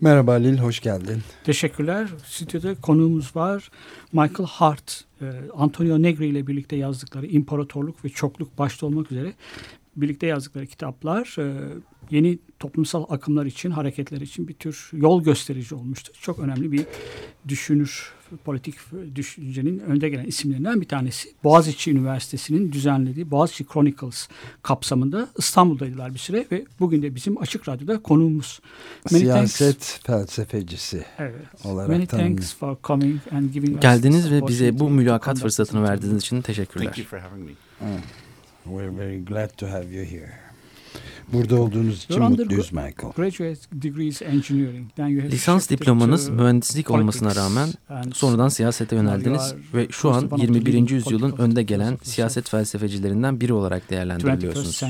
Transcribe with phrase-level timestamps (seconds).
[0.00, 1.22] Merhaba Lil, hoş geldin.
[1.44, 2.08] Teşekkürler.
[2.24, 3.70] Stüdyoda konuğumuz var.
[4.12, 9.32] Michael Hart, e, Antonio Negri ile birlikte yazdıkları İmparatorluk ve Çokluk başta olmak üzere
[9.96, 11.54] birlikte yazdıkları kitaplar e,
[12.10, 16.14] yeni toplumsal akımlar için, hareketler için bir tür yol gösterici olmuştur.
[16.20, 16.86] Çok önemli bir
[17.48, 18.12] düşünür,
[18.44, 18.74] politik
[19.14, 21.28] düşüncenin önde gelen isimlerinden bir tanesi.
[21.44, 24.28] Boğaziçi Üniversitesi'nin düzenlediği Boğaziçi Chronicles
[24.62, 28.60] kapsamında İstanbul'daydılar bir süre ve bugün de bizim Açık Radyo'da konuğumuz.
[29.10, 30.00] Many Siyaset thanks.
[30.00, 31.64] felsefecisi evet.
[31.64, 36.42] olarak Many thanks for coming and giving Geldiniz ve bize bu mülakat fırsatını verdiğiniz için
[36.42, 36.84] teşekkürler.
[36.84, 37.52] Thank you for having me.
[37.78, 38.02] Hmm.
[38.64, 40.45] We're very glad to have you here.
[41.32, 43.12] Burada olduğunuz için mutluyuz Michael.
[45.30, 47.68] Lisans diplomanız mühendislik olmasına rağmen
[48.14, 50.90] sonradan siyasete yöneldiniz ve şu an 21.
[50.90, 54.82] yüzyılın önde gelen siyaset felsefecilerinden biri olarak değerlendiriliyorsunuz.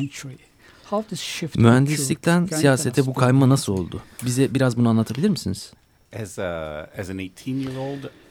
[1.56, 4.02] Mühendislikten siyasete bu kayma nasıl oldu?
[4.24, 5.72] Bize biraz bunu anlatabilir misiniz?
[7.74, 8.25] 18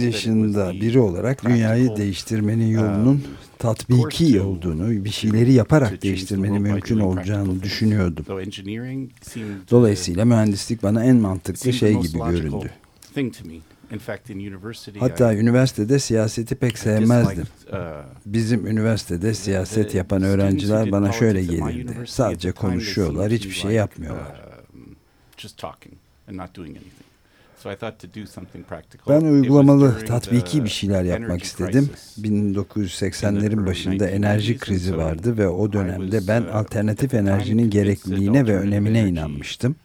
[0.00, 3.22] yaşında biri olarak dünyayı değiştirmenin yolunun um,
[3.58, 8.24] tatbiki olduğunu, bir şeyleri yaparak değiştirmenin mümkün olacağını düşünüyordum.
[9.70, 12.70] Dolayısıyla mühendislik bana en mantıklı şey gibi göründü.
[15.00, 17.44] Hatta üniversitede siyaseti pek sevmezdim.
[17.72, 17.76] Uh,
[18.26, 21.96] Bizim üniversitede siyaset yapan öğrenciler bana şöyle gelirdi.
[22.06, 24.40] Sadece konuşuyorlar, hiçbir şey yapmıyorlar.
[29.08, 31.90] Ben uygulamalı, tatbiki bir şeyler yapmak istedim.
[32.20, 39.08] 1980'lerin başında enerji krizi vardı ve o dönemde ben uh, alternatif enerjinin gerekliliğine ve önemine
[39.08, 39.76] inanmıştım.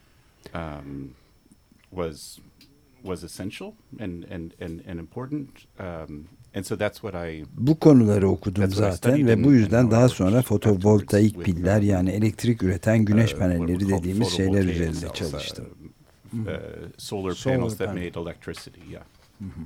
[7.58, 13.34] Bu konuları okudum zaten ve bu yüzden daha sonra fotovoltaik piller yani elektrik üreten güneş
[13.34, 15.66] uh, panelleri dediğimiz şeyler üzerinde çalıştım.
[16.34, 16.48] Mm-hmm.
[16.48, 18.82] uh, solar, solar panels that made electricity.
[18.90, 19.04] Yeah.
[19.44, 19.64] Mm-hmm.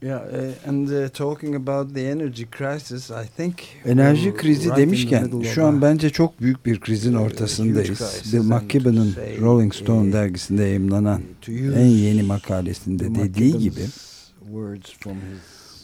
[0.00, 3.54] Yeah, uh, and uh, talking about the energy crisis, I think
[3.84, 8.32] enerji krizi right demişken şu an bence çok büyük bir krizin ortasındayız.
[8.32, 13.80] Bill McKibben'ın Rolling Stone dergisinde yayımlanan en yeni makalesinde dediği gibi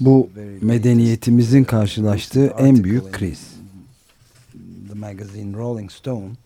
[0.01, 0.31] bu
[0.61, 3.41] medeniyetimizin karşılaştığı en büyük kriz.
[4.89, 6.44] The magazine Rolling Stone Uh,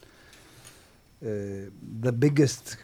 [1.21, 2.77] the biggest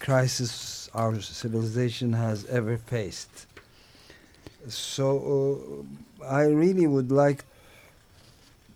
[0.00, 3.46] crisis our civilization has ever faced.
[4.68, 5.84] So
[6.22, 7.44] uh, I really would like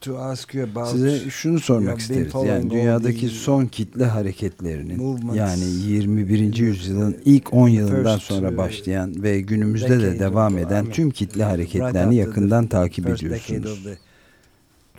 [0.01, 2.33] to ask you about Size şunu sormak isteriz.
[2.47, 6.57] Yani dünyadaki son kitle hareketlerinin yani 21.
[6.57, 12.17] yüzyılın ilk 10 yılından sonra uh, başlayan ve günümüzde de devam eden tüm kitle hareketlerini
[12.17, 13.87] yakından takip ediyorsunuz.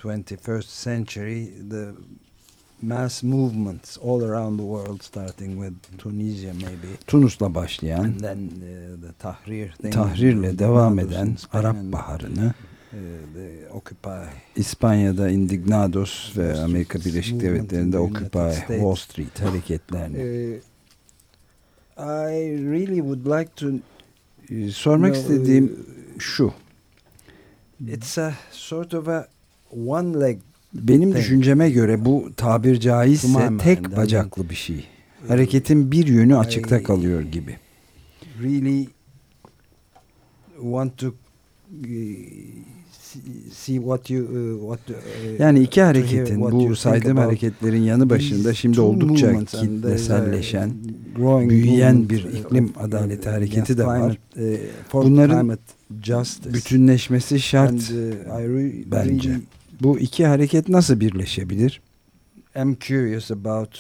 [0.03, 1.87] 21st century the
[2.81, 6.87] mass movements all around the world starting with Tunisia maybe.
[7.07, 12.53] Tunus'la başlayan And then, uh, the tahrir tahrirle devam eden Arap Baharı'nı
[12.93, 14.09] uh, Occupy.
[14.55, 20.17] İspanya'da Indignados ve Amerika Birleşik Devletleri'nde Occupy Wall Street hareketlerini.
[20.17, 20.73] Uh,
[21.97, 23.67] I really would like to
[24.71, 26.53] sormak istediğim uh, şu.
[27.87, 29.27] It's a sort of a
[29.71, 30.39] one leg
[30.73, 31.21] benim Tek.
[31.21, 34.85] düşünceme göre bu tabir caizse tek bacaklı bir şey.
[35.27, 37.57] Hareketin bir yönü açıkta kalıyor gibi.
[38.43, 38.87] Really
[40.61, 41.13] want to uh,
[43.51, 48.81] see what you uh, what uh, yani iki hareketin bu saydığım hareketlerin yanı başında şimdi
[48.81, 50.71] oldukça kitleselleşen,
[51.49, 54.17] büyüyen bir iklim adaleti hareketi de var.
[54.93, 55.57] Bunların
[56.53, 57.91] bütünleşmesi şart
[58.91, 59.39] bence.
[59.81, 61.81] Bu iki hareket nasıl birleşebilir?
[62.55, 63.79] I'm curious about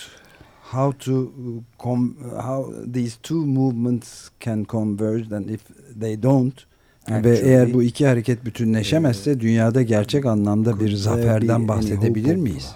[0.61, 1.33] how to
[1.79, 5.61] com how these two movements can converge and if
[6.01, 6.65] they don't
[7.07, 12.75] Actually, Ve eğer bu iki hareket bütünleşemezse uh, dünyada gerçek anlamda bir zaferden bahsedebilir miyiz?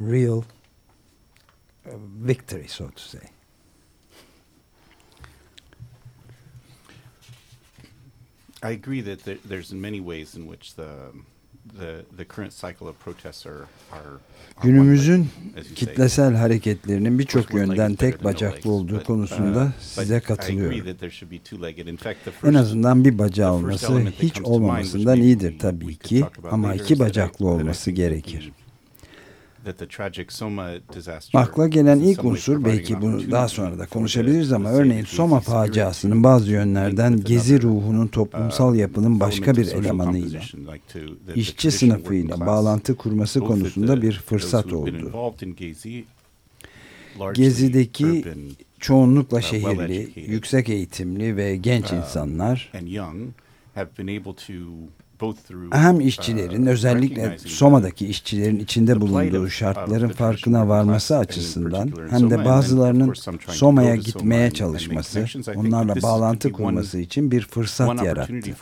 [0.00, 0.44] Real uh,
[2.26, 3.20] victory so to say.
[8.62, 11.12] I agree that there, there's many ways in which the
[14.62, 15.28] Günümüzün
[15.74, 20.96] kitlesel hareketlerinin birçok yönden tek bacaklı olduğu uh, konusunda size katılıyorum.
[22.44, 28.52] En azından bir bacağı olması hiç olmamasından iyidir tabii ki ama iki bacaklı olması gerekir.
[31.34, 36.50] Akla gelen ilk unsur belki bunu daha sonra da konuşabiliriz ama örneğin Soma faciasının bazı
[36.50, 40.40] yönlerden gezi ruhunun toplumsal yapının başka bir elemanıyla,
[41.34, 45.12] işçi sınıfıyla bağlantı kurması konusunda bir fırsat oldu.
[47.34, 48.24] Gezideki
[48.80, 52.72] çoğunlukla şehirli, yüksek eğitimli ve genç insanlar
[55.70, 63.14] hem işçilerin özellikle Soma'daki işçilerin içinde bulunduğu şartların farkına varması açısından hem de bazılarının
[63.48, 65.24] Soma'ya gitmeye çalışması,
[65.56, 68.56] onlarla bağlantı kurması için bir fırsat yarattı.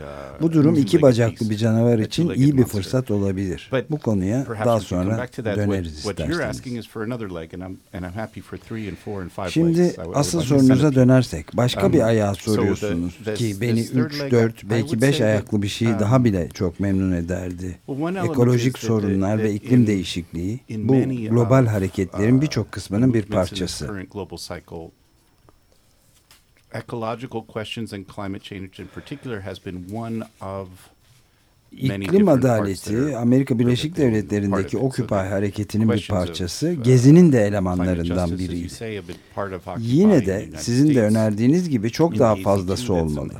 [0.00, 3.70] Uh, Bu durum iki bacaklı bir canavar için iyi bir fırsat olabilir.
[3.90, 6.62] Bu konuya daha sonra döneriz isterseniz.
[9.50, 15.20] Şimdi asıl sorunuza dönersek başka bir um, ayağa soruyorsunuz ki beni 3, 4 belki 5
[15.20, 17.78] ayaklı bir şey daha um, bile çok memnun ederdi.
[18.24, 20.94] Ekolojik sorunlar ve iklim değişikliği bu
[21.30, 24.06] global hareketlerin uh, birçok kısmının bir parçası
[26.78, 30.68] ecological questions and climate change in particular has been one of
[31.72, 38.68] İklim adaleti Amerika Birleşik Devletleri'ndeki Occupy hareketinin bir parçası, uh, Gezi'nin de elemanlarından biriydi.
[39.78, 43.32] Yine de sizin de önerdiğiniz gibi çok daha fazlası olmalı.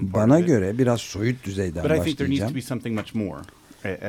[0.00, 2.54] Bana göre biraz soyut düzeyden başlayacağım.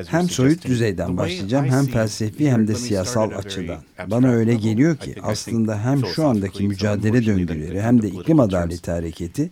[0.08, 3.84] Hem soyut düzeyden başlayacağım hem felsefi hem de siyasal açıdan.
[4.08, 9.52] Bana öyle geliyor ki aslında hem şu andaki mücadele döngüleri hem de iklim adaleti hareketi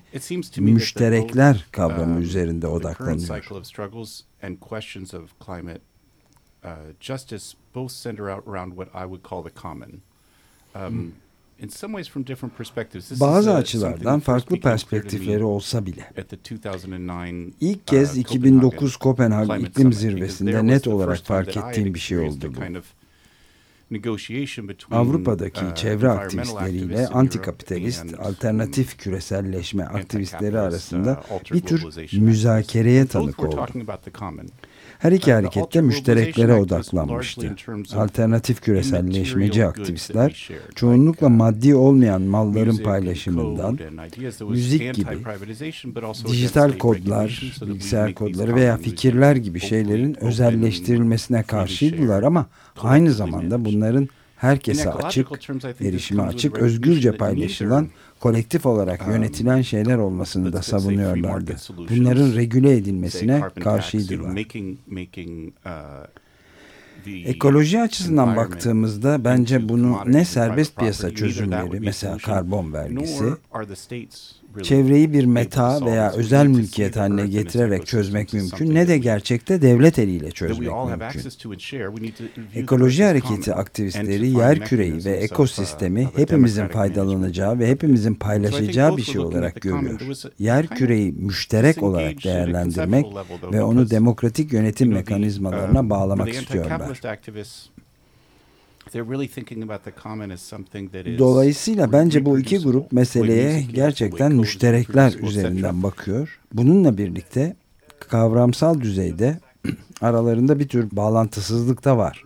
[0.58, 3.28] müşterekler kavramı um, üzerinde odaklanıyor.
[13.19, 16.12] Bazı açılardan farklı perspektifleri olsa bile
[17.59, 22.62] ilk uh, kez 2009 Kopenhag İklim Zirvesi'nde net olarak fark ettiğim bir şey oldu bu.
[24.92, 31.86] Avrupa'daki uh, çevre aktivistleriyle antikapitalist, alternatif küreselleşme aktivistleri arasında uh, bir tür
[32.19, 33.88] müzakereye tanık oldum.
[35.00, 37.56] Her iki harekette müştereklere odaklanmıştı.
[37.96, 43.80] Alternatif küreselleşmeci aktivistler çoğunlukla maddi olmayan malların paylaşımından,
[44.50, 45.18] müzik gibi,
[46.28, 52.46] dijital kodlar, bilgisayar kodları veya fikirler gibi şeylerin özelleştirilmesine karşıydılar ama
[52.82, 55.28] aynı zamanda bunların herkese açık,
[55.82, 57.88] erişime açık, özgürce paylaşılan,
[58.19, 61.56] kolektif olarak um, yönetilen şeyler olmasını da savunuyorlardı.
[61.90, 64.38] Bunların regüle edilmesine karşıydılar.
[65.66, 65.72] Uh,
[67.25, 73.24] Ekoloji açısından baktığımızda bence bunu ne serbest piyasa çözümleri mesela karbon vergisi
[74.63, 80.31] çevreyi bir meta veya özel mülkiyet haline getirerek çözmek mümkün ne de gerçekte devlet eliyle
[80.31, 81.21] çözmek mümkün.
[82.56, 89.21] Ekoloji hareketi aktivistleri yer küreyi ve uh, ekosistemi hepimizin faydalanacağı ve hepimizin paylaşacağı bir şey
[89.21, 90.00] olarak görüyor.
[90.39, 93.06] Yer küreyi müşterek olarak değerlendirmek
[93.53, 97.01] ve onu demokratik yönetim mekanizmalarına um, bağlamak istiyorlar.
[101.19, 106.39] Dolayısıyla bence bu iki grup meseleye gerçekten müşterekler üzerinden bakıyor.
[106.54, 107.56] Bununla birlikte
[108.00, 109.39] kavramsal düzeyde
[110.01, 112.24] aralarında bir tür bağlantısızlık da var.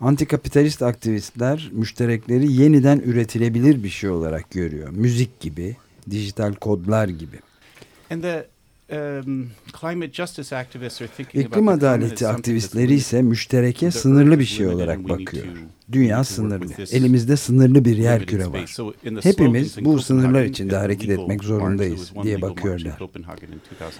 [0.00, 4.88] Antikapitalist aktivistler müşterekleri yeniden üretilebilir bir şey olarak görüyor.
[4.90, 5.76] Müzik gibi,
[6.10, 7.36] dijital kodlar gibi.
[8.10, 8.49] And the Um,
[11.34, 15.46] İklim adaleti aktivistleri ise müştereke sınırlı bir şey olarak bakıyor.
[15.92, 16.72] Dünya sınırlı.
[16.92, 18.76] Elimizde sınırlı bir yer küre var.
[19.22, 22.98] Hepimiz bu sınırlar içinde hareket etmek zorundayız diye bakıyorlar.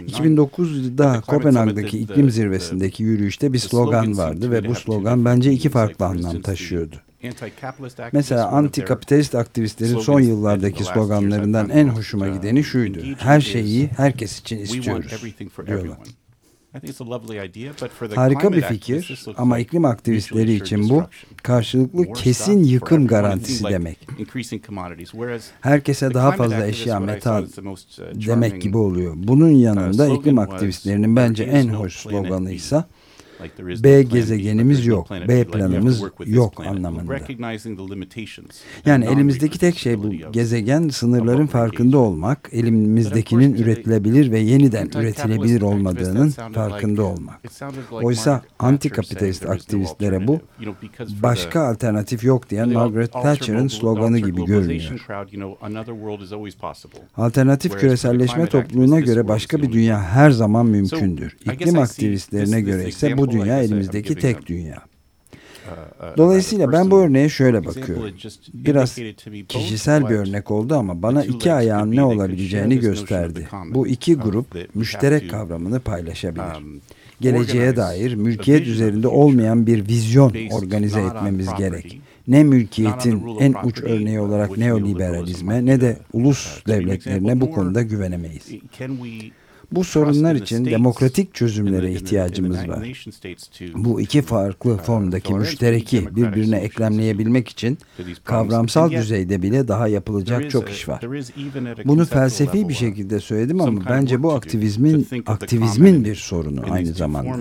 [0.07, 6.41] 2009'da Kopenhag'daki iklim zirvesindeki yürüyüşte bir slogan vardı ve bu slogan bence iki farklı anlam
[6.41, 6.97] taşıyordu.
[8.12, 12.99] Mesela anti-kapitalist aktivistlerin son yıllardaki sloganlarından en hoşuma gideni şuydu.
[13.19, 15.12] Her şeyi herkes için istiyoruz
[15.67, 15.99] diyorlar.
[18.15, 21.05] Harika bir fikir ama iklim aktivistleri için bu
[21.43, 23.99] karşılıklı kesin yıkım garantisi demek.
[25.61, 27.47] Herkese daha fazla eşya metal
[28.27, 29.15] demek gibi oluyor.
[29.17, 32.85] Bunun yanında iklim aktivistlerinin bence en hoş sloganı ise
[33.85, 37.18] B gezegenimiz yok, B planımız yok anlamında.
[38.87, 46.30] Yani elimizdeki tek şey bu gezegen sınırların farkında olmak, elimizdekinin üretilebilir ve yeniden üretilebilir olmadığının
[46.30, 47.40] farkında olmak.
[47.90, 50.40] Oysa antikapitalist aktivistlere bu
[51.23, 55.06] başka alternatif yok diyen Margaret Thatcher'ın sloganı gibi görünüyor.
[57.16, 61.37] Alternatif küreselleşme topluluğuna göre başka bir dünya her zaman mümkündür.
[61.52, 64.83] İklim aktivistlerine göre ise bu dünya elimizdeki tek dünya.
[65.67, 68.15] Uh, uh, Dolayısıyla ben bu örneğe şöyle bakıyorum.
[68.55, 68.99] Biraz
[69.49, 73.49] kişisel bir örnek oldu ama bana iki ayağın ne olabileceğini gösterdi.
[73.71, 76.57] Bu iki grup müşterek kavramını paylaşabilir.
[76.57, 76.81] Um,
[77.21, 82.01] Geleceğe dair mülkiyet üzerinde olmayan bir vizyon organize etmemiz gerek.
[82.29, 88.49] Ne mülkiyetin en uç örneği olarak neoliberalizme ne de ulus devletlerine bu konuda güvenemeyiz.
[89.73, 93.05] Bu sorunlar için demokratik çözümlere ihtiyacımız var.
[93.75, 97.79] Bu iki farklı uh, formdaki müştereki birbirine eklemleyebilmek için
[98.25, 101.00] kavramsal düzeyde bile daha yapılacak çok iş var.
[101.85, 107.37] Bunu felsefi bir şekilde söyledim ama bence bu aktivizmin aktivizmin bir sorunu aynı zamanda.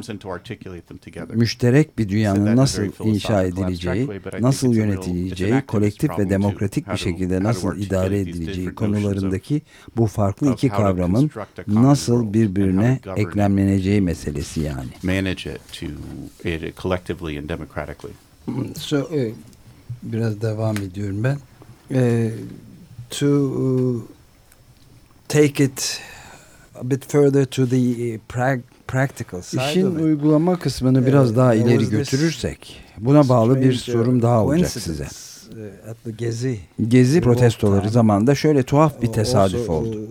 [1.33, 4.09] Müşterek bir dünyanın nasıl inşa edileceği,
[4.39, 9.61] nasıl yönetileceği, kolektif ve demokratik bir şekilde nasıl idare edileceği konularındaki
[9.97, 11.31] bu farklı iki kavramın
[11.67, 14.89] nasıl nasıl birbirine eklemleneceği meselesi yani.
[15.03, 15.85] Manage it to
[16.49, 18.13] it collectively and democratically.
[18.77, 19.31] So, e,
[20.03, 21.37] biraz devam ediyorum ben.
[21.91, 22.31] E,
[23.09, 24.01] to uh,
[25.27, 26.01] take it
[26.75, 32.81] a bit further to the prag practical side İşin uygulama kısmını biraz daha ileri götürürsek
[32.97, 35.07] buna bağlı bir sorum daha olacak size.
[36.17, 40.07] Gezi, Gezi protestoları zamanında şöyle tuhaf bir tesadüf oldu.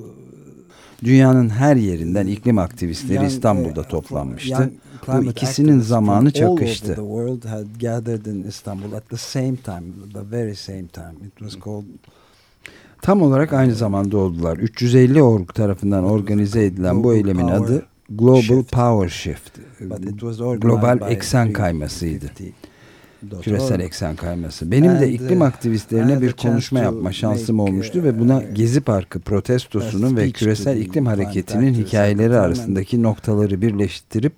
[1.05, 4.71] Dünyanın her yerinden iklim aktivistleri İstanbul'da toplanmıştı.
[5.07, 6.97] Bu ikisinin zamanı çakıştı.
[13.03, 14.57] Tam olarak aynı zamanda oldular.
[14.57, 19.59] 350 org tarafından organize edilen bu eylemin adı Global Power Shift.
[20.61, 22.31] Global eksen kaymasıydı
[23.43, 24.71] küresel eksen kayması.
[24.71, 30.17] Benim de iklim aktivistlerine bir konuşma yapma şansım olmuştu ve buna uh, Gezi Parkı protestosunun
[30.17, 34.33] ve küresel iklim hareketinin hikayeleri arasındaki noktaları birleştirip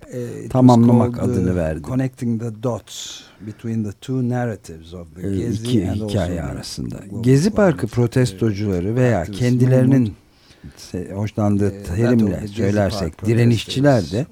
[0.49, 1.83] tamamlamak adını verdim.
[1.83, 6.95] Connecting the dots between the two narratives of the Gezi İki hikaye arasında.
[7.21, 10.13] Gezi Parkı protestocuları veya kendilerinin
[11.13, 14.25] hoşlandığı terimle söylersek direnişçiler de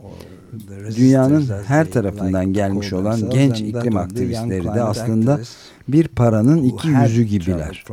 [0.95, 5.39] dünyanın her tarafından gelmiş olan genç iklim aktivistleri de aslında
[5.87, 7.85] bir paranın iki yüzü gibiler.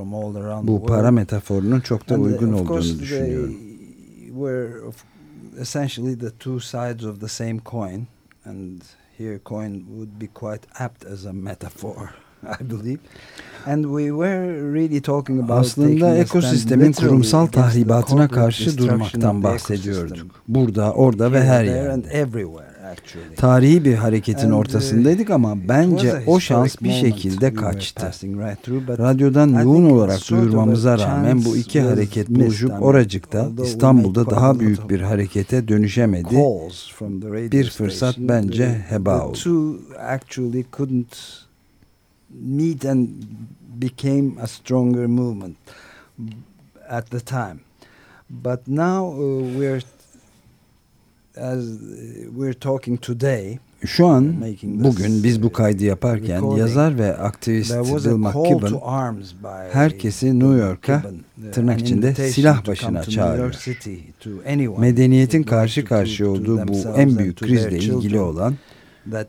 [0.63, 3.57] Bu para metaforunun çok da uygun olduğunu düşünüyorum.
[5.59, 8.07] essentially the two sides of the same coin
[8.45, 8.83] and
[9.19, 12.11] here coin would be quite apt as a metaphor.
[12.61, 12.99] I believe.
[13.67, 20.26] And we were really talking about Aslında ekosistemin kurumsal tahribatına karşı durmaktan bahsediyorduk.
[20.49, 22.26] Burada, orada ve her yerde.
[23.37, 28.07] Tarihi bir hareketin uh, ortasındaydık ama bence o şans bir şekilde kaçtı.
[28.99, 35.69] Radyodan yoğun olarak duyurmamıza rağmen bu iki hareket buluşup oracıkta İstanbul'da daha büyük bir harekete
[35.69, 36.37] dönüşemedi.
[37.53, 39.38] Bir fırsat bence heba oldu.
[42.30, 43.09] Meet and
[43.78, 45.56] became a stronger movement
[46.88, 47.61] at the time.
[48.30, 49.83] But now uh, we're
[51.37, 51.78] as
[52.33, 58.80] we're talking today Şu an bugün biz bu kaydı yaparken yazar ve aktivist Bill McKibben
[59.73, 61.02] herkesi New York'a
[61.52, 63.54] tırnak içinde silah başına çağırıyor.
[64.78, 68.54] Medeniyetin karşı karşıya olduğu bu en büyük krizle ilgili olan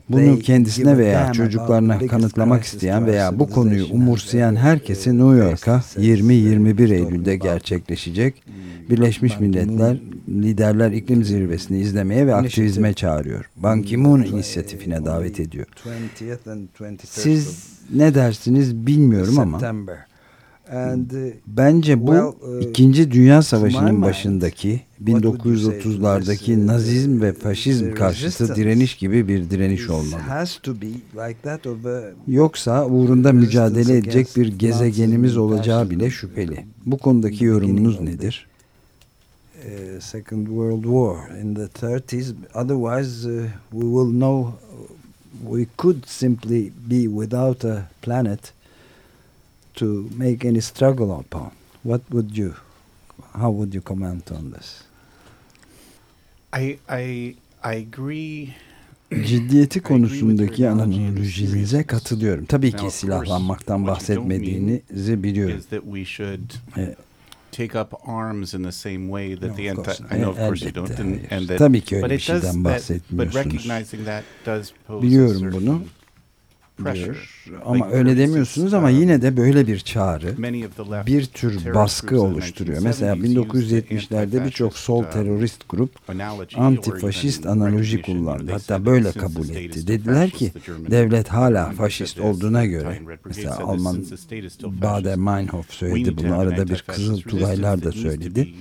[0.08, 7.36] bunu kendisine veya çocuklarına kanıtlamak isteyen veya bu konuyu umursayan herkesi New York'a 20-21 Eylül'de
[7.36, 8.42] gerçekleşecek
[8.90, 9.96] Birleşmiş Milletler
[10.28, 13.50] Liderler İklim Zirvesini izlemeye ve aktivizme çağırıyor.
[13.56, 15.66] Ban Ki-moon inisiyatifine davet ediyor.
[17.04, 19.60] Siz ne dersiniz bilmiyorum ama
[21.46, 29.50] Bence bu uh, İkinci Dünya Savaşı'nın başındaki 1930'lardaki Nazizm ve Faşizm karşıtı direniş gibi bir
[29.50, 30.20] direniş olmalı.
[32.26, 36.64] Yoksa uğrunda mücadele edecek bir gezegenimiz olacağı bile şüpheli.
[36.86, 38.48] Bu konudaki yorumunuz nedir?
[39.58, 42.32] Uh, Second World War in the 30s.
[42.54, 44.52] Otherwise, uh, we will know
[45.50, 48.57] we could simply be without a planet
[49.78, 51.50] to make any struggle upon.
[51.82, 52.54] What would you,
[53.32, 54.82] how would you comment on this?
[56.52, 58.54] I, I, I agree
[59.10, 62.44] ciddiyeti konusundaki analojinize katılıyorum.
[62.44, 65.60] Tabii ki silahlanmaktan bahsetmediğinizi biliyorum.
[66.76, 66.98] Evet
[67.58, 70.70] take up arms in the same way that the anti I know of course you
[70.70, 73.68] don't and, and that Tabii ki öyle bir şeyden bahsetmiyorsunuz.
[75.02, 75.82] Biliyorum bunu
[76.94, 77.28] diyor.
[77.64, 80.34] Ama öyle demiyorsunuz ama yine de böyle bir çağrı
[81.06, 82.82] bir tür baskı oluşturuyor.
[82.82, 85.90] Mesela 1970'lerde birçok sol uh, terörist grup
[86.56, 88.52] antifaşist analoji kullandı.
[88.52, 89.86] Hatta böyle kabul etti.
[89.86, 90.52] Dediler ki
[90.90, 93.96] devlet hala faşist olduğuna göre mesela Alman
[94.62, 96.38] Bader-Meinhof söyledi bunu.
[96.38, 98.54] Arada bir Kızıl Tulaylar da söyledi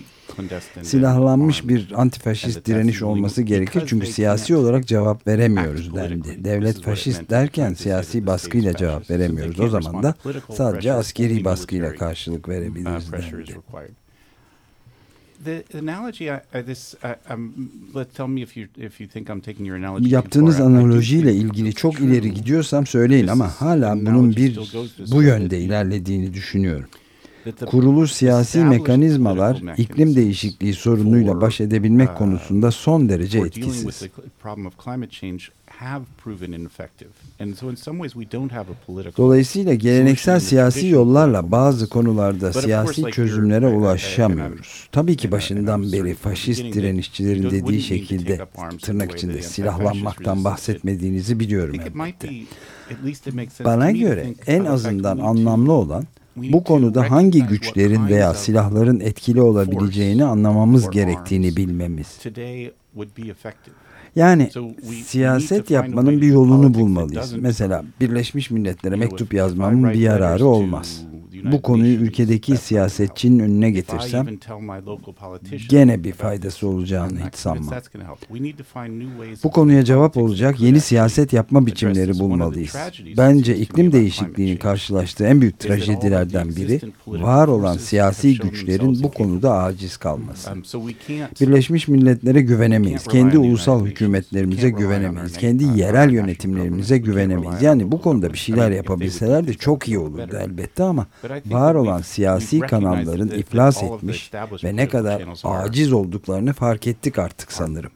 [0.83, 6.43] silahlanmış bir antifaşist direniş olması gerekir çünkü siyasi olarak cevap veremiyoruz dendi.
[6.43, 9.59] Devlet faşist derken siyasi baskıyla cevap veremiyoruz.
[9.59, 10.15] O zaman da
[10.53, 13.55] sadece askeri baskıyla karşılık verebiliriz dendi.
[20.09, 24.59] Yaptığınız analojiyle ilgili çok ileri gidiyorsam söyleyin ama hala bunun bir
[25.11, 26.89] bu yönde ilerlediğini düşünüyorum.
[27.65, 34.03] Kurulu siyasi mekanizmalar iklim değişikliği sorunuyla baş edebilmek uh, konusunda son derece etkisiz.
[39.17, 44.89] Dolayısıyla geleneksel siyasi yollarla bazı konularda siyasi çözümlere ulaşamıyoruz.
[44.91, 48.47] Tabii ki başından beri faşist direnişçilerin dediği şekilde
[48.81, 52.29] tırnak içinde silahlanmaktan bahsetmediğinizi biliyorum elbette.
[53.65, 56.03] Bana göre en azından anlamlı olan
[56.37, 62.19] bu konuda hangi güçlerin veya silahların etkili olabileceğini anlamamız gerektiğini bilmemiz.
[64.15, 64.49] Yani
[65.05, 67.33] siyaset yapmanın bir yolunu bulmalıyız.
[67.33, 71.07] Mesela Birleşmiş Milletler'e mektup yazmamın bir yararı olmaz
[71.43, 74.27] bu konuyu ülkedeki siyasetçinin önüne getirsem
[75.69, 77.73] gene bir faydası olacağını hiç sanmam.
[79.43, 82.75] Bu konuya cevap olacak yeni siyaset yapma biçimleri bulmalıyız.
[83.17, 89.97] Bence iklim değişikliğinin karşılaştığı en büyük trajedilerden biri var olan siyasi güçlerin bu konuda aciz
[89.97, 90.49] kalması.
[91.41, 93.03] Birleşmiş Milletler'e güvenemeyiz.
[93.03, 95.37] Kendi ulusal hükümetlerimize güvenemeyiz.
[95.37, 97.61] Kendi yerel yönetimlerimize güvenemeyiz.
[97.61, 101.07] Yani bu konuda bir şeyler yapabilseler de çok iyi olurdu elbette ama
[101.45, 104.31] var olan siyasi kanalların iflas etmiş
[104.63, 107.91] ve ne kadar aciz olduklarını fark ettik artık sanırım.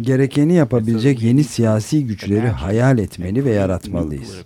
[0.00, 4.44] Gerekeni yapabilecek yeni siyasi güçleri hayal etmeli ve yaratmalıyız.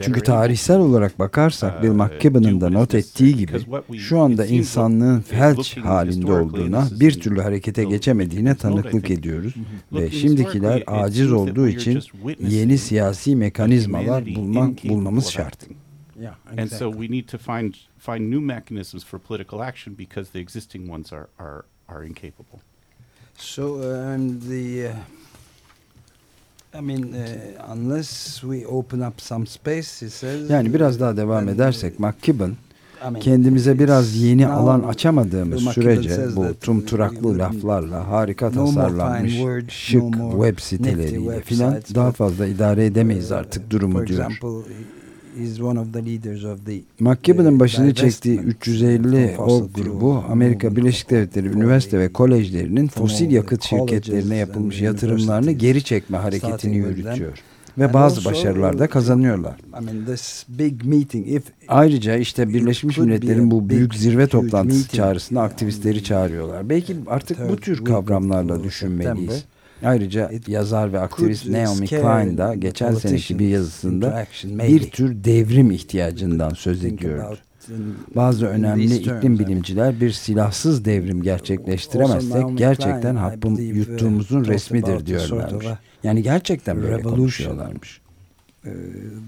[0.00, 3.58] Çünkü tarihsel olarak bakarsak Bill McKibben'ın da not ettiği gibi
[3.98, 9.54] şu anda insanlığın felç halinde olduğuna bir türlü harekete geçemediğine tanıklık ediyoruz
[9.92, 12.02] ve şimdikiler aciz olduğu için
[12.48, 15.58] yeni siyasi mekanizmalar bulmak bulmamız şart.
[16.20, 16.62] Yeah, exactly.
[16.62, 20.90] And so we need to find find new mechanisms for political action because the existing
[20.92, 22.60] ones are are are incapable.
[23.36, 24.88] So uh, and the.
[24.88, 24.94] Uh,
[26.74, 30.50] I mean, uh, unless we open up some space, he says.
[30.50, 32.56] Yani biraz daha devam edersek, McKibben
[33.20, 39.34] kendimize biraz yeni alan açamadığımız sürece bu tumturaklı laflarla harika tasarlanmış
[39.68, 44.38] şık web siteleriyle filan daha fazla idare edemeyiz artık durumu diyor.
[47.00, 54.36] McKibben'ın başını çektiği 350 o grubu Amerika Birleşik Devletleri üniversite ve kolejlerinin fosil yakıt şirketlerine
[54.36, 57.38] yapılmış yatırımlarını geri çekme hareketini yürütüyor
[57.78, 59.56] ve bazı başarılar da kazanıyorlar.
[61.68, 66.68] Ayrıca işte Birleşmiş Milletler'in bu büyük zirve toplantısı çağrısında aktivistleri çağırıyorlar.
[66.68, 69.44] Belki artık bu tür kavramlarla düşünmeliyiz.
[69.84, 76.50] Ayrıca yazar ve aktivist Naomi Klein da geçen seneki bir yazısında bir tür devrim ihtiyacından
[76.50, 77.38] söz ediyor.
[78.16, 85.66] Bazı önemli iklim bilimciler bir silahsız devrim gerçekleştiremezsek gerçekten hapım yuttuğumuzun resmidir diyorlarmış.
[86.02, 88.00] Yani gerçekten böyle konuşuyorlarmış.
[88.66, 88.70] Uh,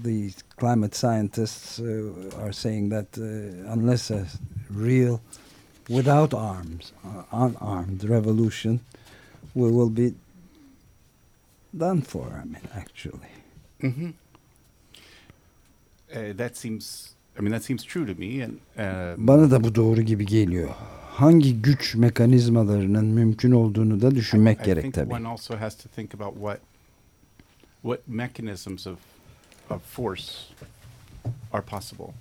[0.03, 4.25] the climate scientists uh, are saying that uh, unless a
[4.69, 5.19] real
[5.87, 8.79] without arms uh, unarmed revolution
[9.55, 10.13] we will be
[11.79, 12.25] done for.
[12.25, 13.31] I mean, actually.
[13.81, 14.09] Mm-hmm.
[16.15, 17.15] Uh, that seems.
[17.37, 18.41] I mean, that seems true to me.
[18.43, 20.69] And um, bana da bu doğru gibi geliyor.
[21.11, 25.13] Hangi güç mekanizmalarının mümkün olduğunu da düşünmek I, I gerek tabii.
[25.13, 26.59] One also has to think about what
[27.81, 28.97] what mechanisms of
[29.69, 30.31] of force
[31.53, 32.13] are possible.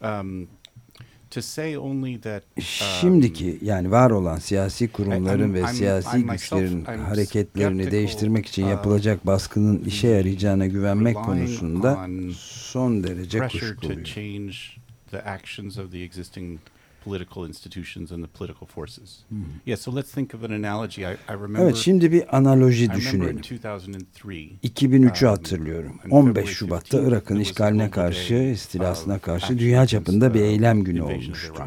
[0.00, 0.48] Um,
[2.60, 9.26] Şimdiki um, yani var olan siyasi kurumların ve siyasi güçlerin hareketlerini değiştirmek için um, yapılacak
[9.26, 12.06] baskının işe yarayacağına güvenmek konusunda
[12.38, 14.04] son derece kuşkuluyum.
[17.08, 19.24] Political institutions and the political forces.
[19.28, 19.42] Hmm.
[19.66, 21.02] Yeah, so let's think of an analogy.
[21.02, 23.38] I, I remember, evet, şimdi bir analoji düşünelim.
[24.64, 26.00] 2003'ü um, hatırlıyorum.
[26.10, 31.62] 15 Şubat'ta Irak'ın işgaline karşı, istilasına karşı dünya çapında bir uh, eylem günü olmuştu.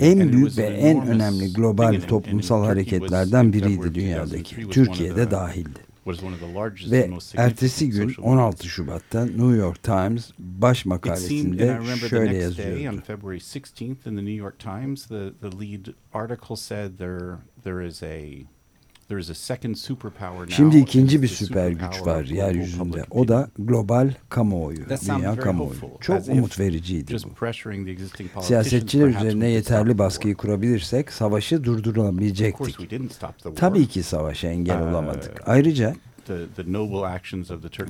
[0.00, 4.68] En büyük ve en önemli global toplumsal hareketlerden biriydi dünyadaki.
[4.70, 5.89] Türkiye'de dahildi.
[6.90, 13.00] Ve ertesi gün 16 Şubat'ta New York Times baş makalesinde şöyle yazıyordu.
[13.06, 18.02] February 16th in the New York Times, the, the lead article said there, there is
[18.02, 18.24] a
[20.56, 23.04] Şimdi ikinci bir süper güç var yeryüzünde.
[23.10, 24.78] O da global kamuoyu,
[25.18, 25.80] dünya kamuoyu.
[26.00, 27.34] Çok umut vericiydi bu.
[28.42, 32.90] Siyasetçiler üzerine yeterli baskıyı kurabilirsek savaşı durdurulabilecektik.
[33.56, 35.42] Tabii ki savaşa engel uh, olamadık.
[35.46, 35.94] Ayrıca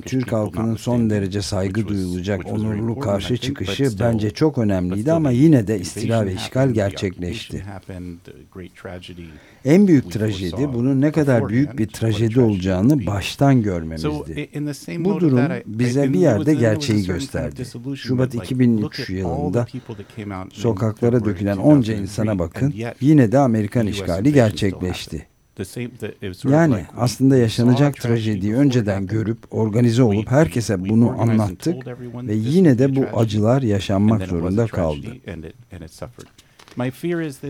[0.05, 5.79] Türk halkının son derece saygı duyulacak onurlu karşı çıkışı bence çok önemliydi ama yine de
[5.79, 7.65] istila ve işgal gerçekleşti.
[9.65, 14.49] En büyük trajedi bunun ne kadar büyük bir trajedi olacağını baştan görmemizdi.
[14.99, 17.65] Bu durum bize bir yerde gerçeği gösterdi.
[17.95, 19.67] Şubat 2003 yılında
[20.53, 25.27] sokaklara dökülen onca insana bakın yine de Amerikan işgali gerçekleşti.
[26.49, 33.05] Yani aslında yaşanacak trajediyi önceden görüp organize olup herkese bunu anlattık ve yine de bu
[33.19, 35.07] acılar yaşanmak zorunda kaldı.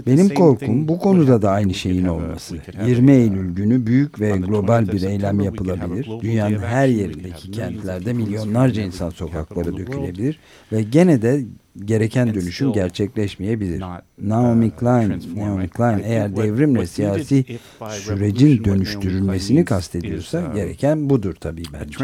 [0.08, 2.58] Benim korkum bu konuda da aynı şeyin olması.
[2.88, 6.10] 20 Eylül günü büyük ve global bir eylem yapılabilir.
[6.22, 10.40] Dünyanın her yerindeki kentlerde milyonlarca insan sokaklara dökülebilir
[10.72, 11.42] ve gene de
[11.86, 13.80] gereken dönüşüm gerçekleşmeyebilir.
[14.22, 17.46] Naomi Klein, Naomi Klein eğer devrimle siyasi
[17.90, 21.98] sürecin dönüştürülmesini kastediyorsa um, gereken budur tabii bence.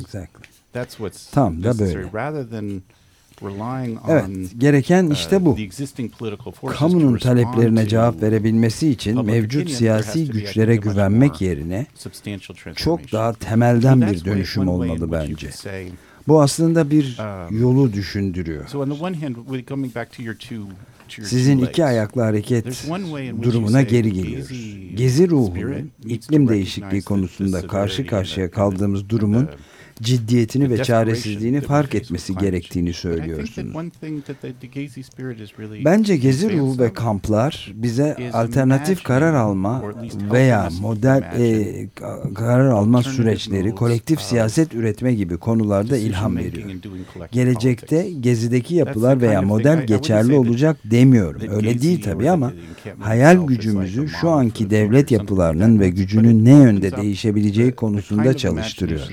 [0.00, 0.44] Exactly.
[1.32, 1.92] Tam da böyle.
[4.08, 4.26] Evet,
[4.58, 5.50] gereken işte bu.
[5.50, 5.56] Uh,
[6.72, 11.86] Kamunun taleplerine cevap verebilmesi için mevcut siyasi güçlere güvenmek yerine
[12.74, 15.50] çok daha temelden bir dönüşüm olmalı bence.
[16.28, 17.18] Bu aslında bir
[17.50, 18.64] um, yolu düşündürüyor.
[21.08, 22.86] Sizin iki ayaklı hareket
[23.42, 24.50] durumuna geri geliyoruz.
[24.94, 29.48] Gezi ruhunun iklim değişikliği konusunda karşı karşıya kaldığımız durumun
[30.02, 33.76] ciddiyetini ve çaresizliğini fark etmesi gerektiğini söylüyorsunuz.
[35.84, 39.82] Bence gezi ruhu ve kamplar bize alternatif karar alma
[40.32, 41.88] veya model e,
[42.34, 46.70] karar alma süreçleri, kolektif siyaset üretme gibi konularda ilham veriyor.
[47.32, 51.42] Gelecekte gezideki yapılar veya model geçerli olacak demiyorum.
[51.50, 52.52] Öyle değil tabii ama
[52.98, 59.10] hayal gücümüzü şu anki devlet yapılarının ve gücünün ne yönde değişebileceği konusunda çalıştırıyor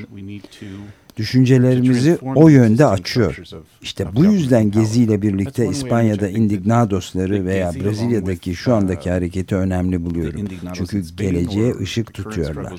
[1.17, 3.37] düşüncelerimizi o yönde açıyor.
[3.81, 10.47] İşte bu yüzden Gezi ile birlikte İspanya'da Indignadosları veya Brezilya'daki şu andaki hareketi önemli buluyorum.
[10.73, 12.73] Çünkü geleceğe ışık tutuyorlar.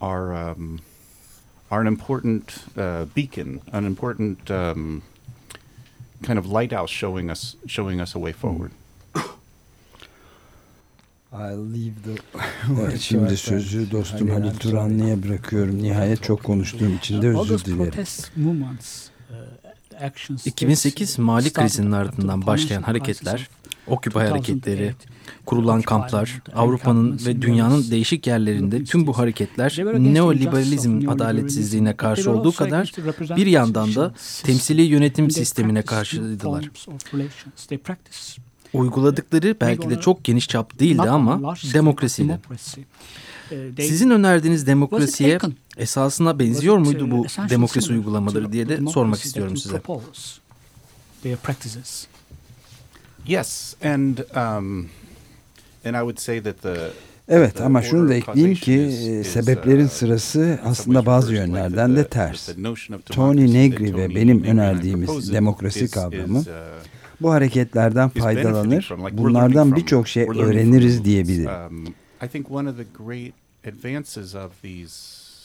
[0.00, 5.02] are an important uh, beacon, an important um,
[6.22, 8.70] kind of lighthouse showing us showing us a way forward.
[12.82, 15.82] evet, şimdi sözü dostum Halil Turanlı'ya bırakıyorum.
[15.82, 17.92] Nihayet çok konuştuğum için de özür dilerim.
[20.44, 23.48] 2008 Mali krizinin ardından başlayan hareketler,
[23.86, 24.94] Occupy hareketleri,
[25.46, 32.92] kurulan kamplar, Avrupa'nın ve dünyanın değişik yerlerinde tüm bu hareketler neoliberalizm adaletsizliğine karşı olduğu kadar
[33.36, 36.70] bir yandan da temsili yönetim sistemine karşıydılar.
[38.74, 42.40] Uyguladıkları belki de çok geniş çap değildi ama demokrasiydi.
[43.78, 45.38] Sizin önerdiğiniz demokrasiye
[45.76, 49.82] esasına benziyor muydu bu demokrasi uygulamaları diye de sormak istiyorum size.
[53.26, 54.88] Yes, and um,
[55.84, 56.90] and I would say that the
[57.28, 62.48] Evet ama şunu da ekleyeyim ki e, sebeplerin uh, sırası aslında bazı yönlerden de ters.
[63.06, 66.44] Tony Negri ve benim önerdiğimiz demokrasi kavramı uh,
[67.20, 71.50] bu hareketlerden faydalanır, bunlardan birçok şey öğreniriz diyebilirim.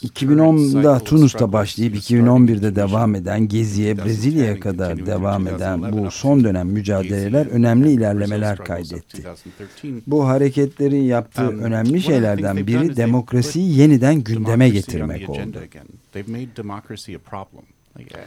[0.03, 6.67] 2010'da um, Tunus'ta başlayıp 2011'de devam eden Gezi'ye Brezilya'ya kadar devam eden bu son dönem
[6.67, 9.23] mücadeleler önemli ilerlemeler kaydetti.
[10.07, 15.59] Bu hareketlerin yaptığı um, önemli şeylerden biri demokrasiyi yeniden gündeme getirmek oldu.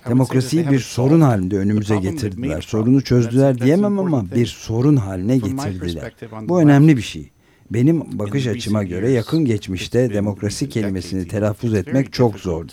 [0.09, 2.61] Demokrasiyi bir sorun halinde önümüze getirdiler.
[2.61, 6.13] Sorunu çözdüler diyemem ama bir sorun haline getirdiler.
[6.43, 7.31] Bu önemli bir şey.
[7.71, 12.73] Benim bakış açıma göre yakın geçmişte demokrasi kelimesini telaffuz etmek çok zordu.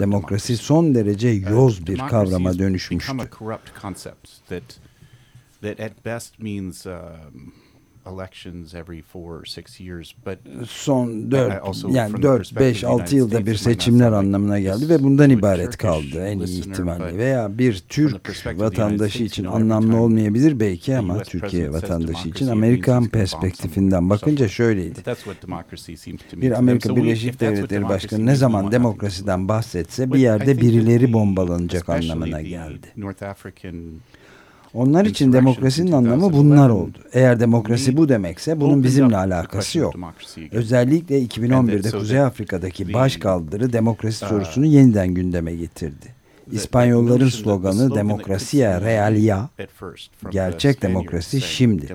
[0.00, 3.12] Demokrasi son derece yoz bir kavrama dönüşmüştü.
[8.06, 10.14] Elections every four or six years.
[10.26, 10.38] But
[10.68, 16.26] son 4 yani 4 5 6 yılda bir seçimler anlamına geldi ve bundan ibaret kaldı
[16.26, 22.48] en iyi ihtimalle veya bir Türk vatandaşı için anlamlı olmayabilir belki ama Türkiye vatandaşı için
[22.48, 25.00] Amerikan perspektifinden bakınca şöyleydi.
[26.32, 32.86] Bir Amerika Birleşik Devletleri Başkanı ne zaman demokrasiden bahsetse bir yerde birileri bombalanacak anlamına geldi.
[34.74, 36.98] Onlar için demokrasinin anlamı bunlar oldu.
[37.12, 39.94] Eğer demokrasi bu demekse bunun bizimle alakası yok.
[40.52, 46.14] Özellikle 2011'de Kuzey Afrika'daki baş kaldırı demokrasi sorusunu yeniden gündeme getirdi.
[46.52, 49.48] İspanyolların sloganı Demokrasiya Realia,
[50.30, 51.88] gerçek demokrasi şimdi.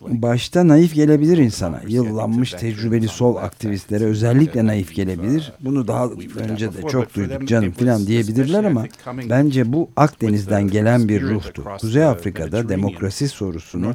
[0.00, 1.80] Başta naif gelebilir insana.
[1.88, 5.52] Yıllanmış tecrübeli sol aktivistlere özellikle naif gelebilir.
[5.60, 8.86] Bunu daha önce de çok duyduk canım filan diyebilirler ama
[9.28, 11.64] bence bu Akdeniz'den gelen bir ruhtu.
[11.80, 13.94] Kuzey Afrika'da demokrasi sorusunu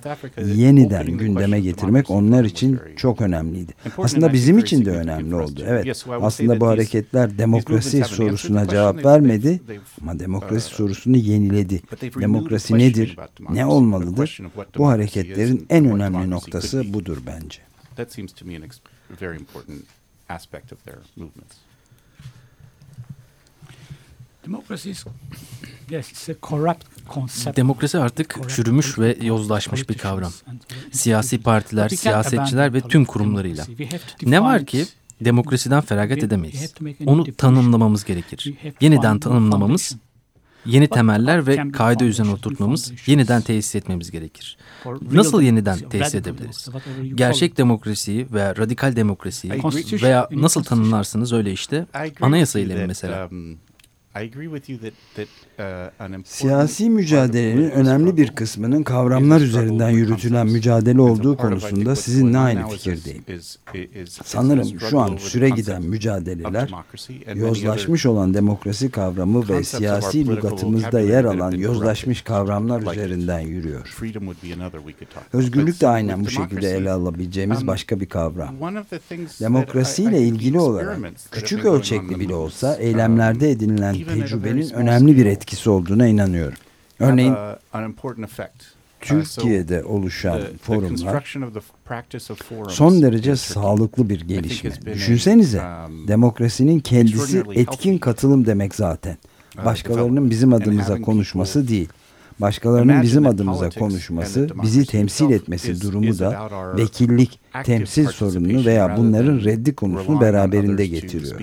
[0.56, 3.72] yeniden gündeme getirmek onlar için çok önemliydi.
[3.98, 5.64] Aslında bizim için de önemli oldu.
[5.68, 9.62] Evet aslında bu hareketler demokrasi sorusuna cevap vermedi
[10.02, 11.82] ama demokrasi sorusunu yeniledi.
[12.22, 13.18] Demokrasi nedir?
[13.50, 14.40] Ne olmalıdır?
[14.78, 17.60] Bu hareketlerin en önemli noktası budur bence.
[17.96, 18.64] That seems to me an
[19.22, 19.84] very important
[20.30, 21.56] aspect of their movements.
[27.56, 30.32] Demokrasi artık çürümüş ve yozlaşmış bir kavram.
[30.92, 33.66] Siyasi partiler, siyasetçiler ve tüm kurumlarıyla.
[34.22, 34.86] Ne var ki
[35.22, 36.74] demokrasiden feragat edemeyiz.
[37.06, 38.54] Onu tanımlamamız gerekir.
[38.82, 39.96] Yeniden tanımlamamız
[40.66, 44.58] yeni temeller ve kaide üzerine oturtmamız, yeniden tesis etmemiz gerekir.
[45.12, 46.70] Nasıl yeniden tesis edebiliriz?
[47.16, 49.54] Gerçek demokrasiyi veya radikal demokrasiyi
[50.04, 51.86] veya nasıl tanımlarsınız öyle işte
[52.22, 53.30] anayasa ile mesela.
[53.32, 53.56] Uh,
[56.26, 63.24] Siyasi mücadelenin önemli bir kısmının kavramlar üzerinden yürütülen mücadele olduğu konusunda sizinle aynı fikirdeyim.
[64.24, 66.72] Sanırım şu an süre giden mücadeleler,
[67.36, 73.98] yozlaşmış olan demokrasi kavramı ve siyasi lügatımızda yer alan yozlaşmış kavramlar üzerinden yürüyor.
[75.34, 78.56] Özgürlük de aynen bu şekilde ele alabileceğimiz um, başka bir kavram.
[79.40, 81.00] Demokrasiyle ilgili olarak
[81.32, 86.58] küçük ölçekli bile olsa eylemlerde edinilen tecrübenin önemli bir etkisi olduğuna inanıyorum.
[87.00, 87.36] Örneğin
[89.02, 91.36] Türkiye'de oluşan forumlar
[92.70, 94.72] son derece sağlıklı bir gelişme.
[94.86, 99.18] Düşünsenize um, demokrasinin kendisi etkin katılım demek zaten.
[99.58, 101.90] Uh, Başkalarının bizim adımıza konuşması değil.
[102.40, 109.76] Başkalarının bizim adımıza konuşması, bizi temsil etmesi durumu da vekillik, temsil sorununu veya bunların reddi
[109.76, 111.42] konusunu beraberinde getiriyor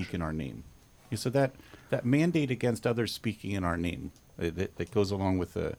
[1.90, 5.76] that mandate against others speaking in our name uh, that, that goes along with the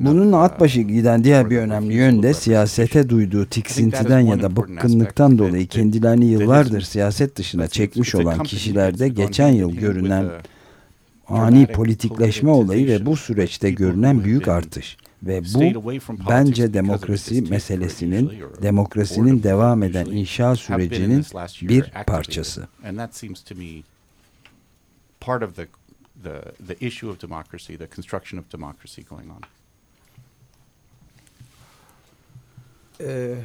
[0.00, 5.38] Bununla at başı giden diğer bir önemli yön de siyasete duyduğu tiksintiden ya da bıkkınlıktan
[5.38, 10.26] dolayı kendilerini yıllardır siyaset dışına çekmiş olan kişilerde geçen yıl görünen
[11.28, 14.96] ani politikleşme olayı ve bu süreçte görünen büyük artış.
[15.22, 15.92] Ve bu
[16.28, 18.32] bence demokrasi meselesinin,
[18.62, 21.24] demokrasinin devam eden inşa sürecinin
[21.62, 22.68] bir parçası
[25.20, 25.66] part of the,
[26.22, 29.42] the, the issue of democracy, the construction of democracy going on?
[33.00, 33.36] Uh,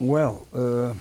[0.00, 0.94] well, uh,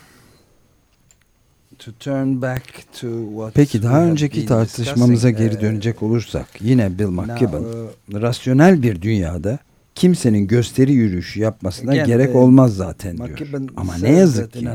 [3.54, 9.60] Peki daha önceki tartışmamıza geri uh, dönecek olursak yine Bill McKibben uh, rasyonel bir dünyada
[9.96, 13.40] kimsenin gösteri yürüyüşü yapmasına gerek olmaz zaten diyor.
[13.78, 14.68] Ama ne yazık ki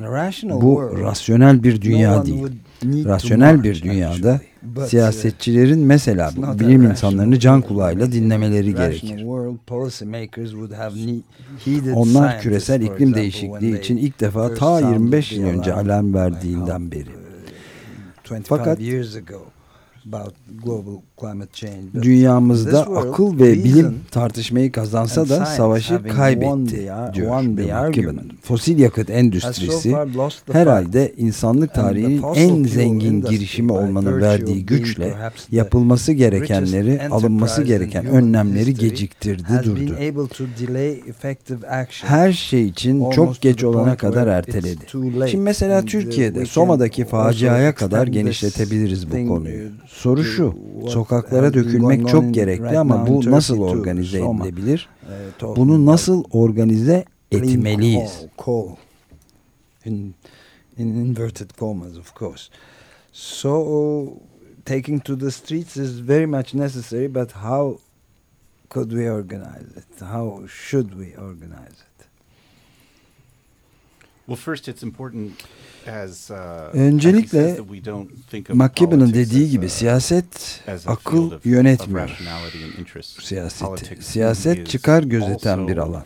[0.50, 2.46] bu rasyonel bir dünya değil.
[2.85, 4.40] Rasyonel bir dünyada
[4.87, 9.24] siyasetçilerin mesela bilim insanlarını can kulağıyla dinlemeleri gerekir.
[11.94, 17.09] Onlar küresel iklim değişikliği için ilk defa ta 25 yıl önce alarm verdiğinden beri.
[18.44, 18.81] Fakat
[22.03, 27.45] dünyamızda akıl ve bilim tartışmayı kazansa da savaşı kaybetti diyor
[28.43, 29.97] Fosil yakıt endüstrisi
[30.53, 35.15] herhalde insanlık tarihinin en zengin girişimi olmanın verdiği güçle
[35.51, 39.97] yapılması gerekenleri, alınması gereken önlemleri geciktirdi durdu.
[42.05, 44.85] Her şey için çok geç olana kadar erteledi.
[45.31, 49.69] Şimdi mesela Türkiye'de Soma'daki faciaya kadar genişletebiliriz bu konuyu.
[49.88, 50.55] Soru şu,
[50.88, 54.88] sokaklara dökülmek çok gerekli ama bu nasıl organize edilebilir?
[55.42, 58.27] Uh, Bunu nasıl organize etmeliyiz?
[59.85, 60.14] In,
[60.77, 62.51] in inverted commas of course.
[63.12, 64.05] So
[64.64, 67.79] taking to the streets is very much necessary but how
[68.70, 70.01] could we organize it?
[70.01, 72.07] How should we organize it?
[74.27, 75.78] Well, first it's important Uh,
[76.72, 77.59] Öncelikle
[78.48, 82.18] McKibben'ın dediği gibi siyaset akıl yönetmiyor.
[83.20, 84.03] Siyaseti.
[84.05, 86.03] Siyaset çıkar gözeten bir alan.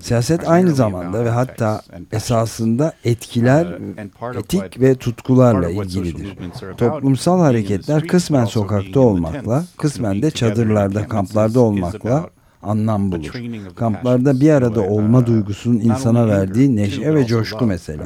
[0.00, 6.36] Siyaset aynı zamanda ve hatta esasında etkiler, uh, etik ve tutkularla ilgilidir.
[6.76, 12.30] Toplumsal hareketler kısmen sokakta olmakla, kısmen de çadırlarda, kamplarda olmakla
[12.62, 13.32] anlam bulur.
[13.76, 18.04] Kamplarda bir arada olma duygusunun insana verdiği neşe ve coşku mesela.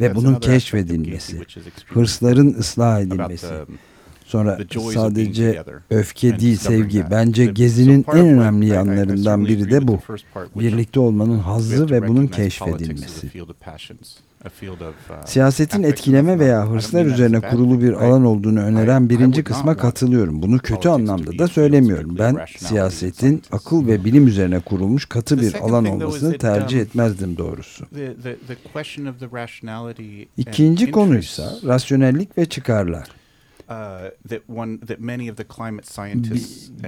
[0.00, 1.40] ve bunun keşfedilmesi,
[1.88, 3.54] hırsların ıslah edilmesi,
[4.34, 4.58] Sonra
[4.94, 7.04] sadece öfke değil sevgi.
[7.10, 9.98] Bence gezinin en önemli yanlarından biri de bu.
[10.54, 13.30] Birlikte olmanın hazzı ve bunun keşfedilmesi.
[14.44, 14.50] Uh,
[15.24, 20.42] Siyasetin etkileme veya hırslar üzerine kurulu bir alan olduğunu öneren birinci kısma katılıyorum.
[20.42, 22.18] Bunu kötü anlamda da söylemiyorum.
[22.18, 27.86] Ben siyasetin akıl ve bilim üzerine kurulmuş katı bir alan olmasını tercih um, etmezdim doğrusu.
[30.36, 33.08] İkinci konuysa rasyonellik ve çıkarlar.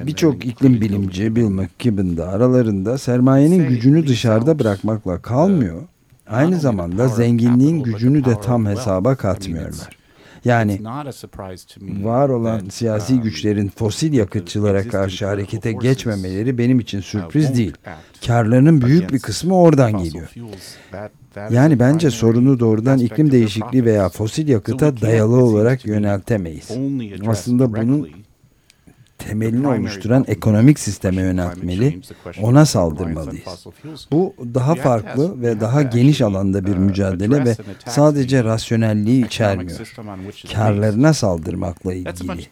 [0.07, 5.83] Birçok iklim bilimci Bill McKibben da aralarında sermayenin gücünü dışarıda bırakmakla kalmıyor
[6.29, 9.97] Aynı zamanda zenginliğin gücünü de tam hesaba katmıyorlar.
[10.45, 10.81] Yani
[12.03, 17.75] var olan siyasi güçlerin fosil yakıtçılara karşı harekete geçmemeleri benim için sürpriz değil.
[18.27, 20.33] Karlarının büyük bir kısmı oradan geliyor.
[21.51, 26.70] Yani bence sorunu doğrudan iklim değişikliği veya fosil yakıta dayalı olarak yöneltemeyiz.
[27.27, 28.09] Aslında bunun
[29.18, 32.01] temelini oluşturan ekonomik sisteme yöneltmeli,
[32.42, 33.66] ona saldırmalıyız.
[34.12, 39.94] Bu daha farklı ve daha geniş alanda bir uh, mücadele ve sadece rasyonelliği içermiyor.
[40.55, 42.46] Karlarına saldırmakla ilgili.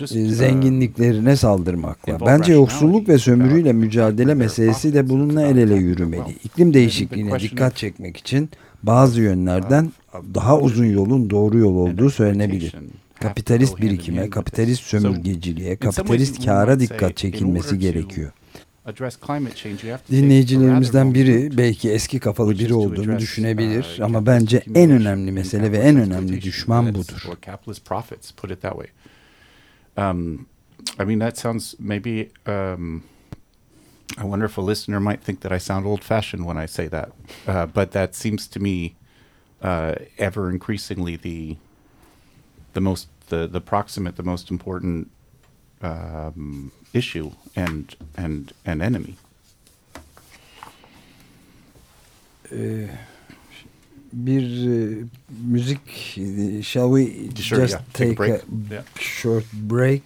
[0.00, 2.26] Ee, zenginliklerine saldırmakla.
[2.26, 6.36] Bence yoksulluk ve sömürüyle mücadele meselesi de bununla el ele yürümeli.
[6.44, 8.50] İklim değişikliğine dikkat çekmek için
[8.82, 9.92] bazı yönlerden
[10.34, 12.74] daha uzun yolun doğru yol olduğu söylenebilir
[13.28, 18.32] kapitalist birikime, kapitalist sömürgeciliğe, kapitalist kâra dikkat çekilmesi gerekiyor.
[20.10, 25.78] Dinleyicilerimizden biri belki eski kafalı biri olduğunu düşünebilir uh, ama bence en önemli mesele ve
[25.78, 27.28] en önemli düşman budur.
[29.96, 30.46] Um,
[30.98, 33.04] I mean that sounds maybe um,
[34.18, 37.12] I wonder if a listener might think that I sound old-fashioned when I say that,
[37.46, 38.94] uh, but that seems to me
[39.62, 41.56] uh, ever increasingly the
[42.74, 45.10] the most the the proximate, the most important
[45.82, 49.16] um, issue and and and enemy.
[52.52, 52.88] Ee,
[54.14, 55.04] bir e,
[55.46, 55.80] müzik
[56.64, 57.84] shall we sure, just yeah.
[57.92, 58.42] take, take, a, break?
[58.70, 58.84] a yeah.
[58.98, 60.02] short break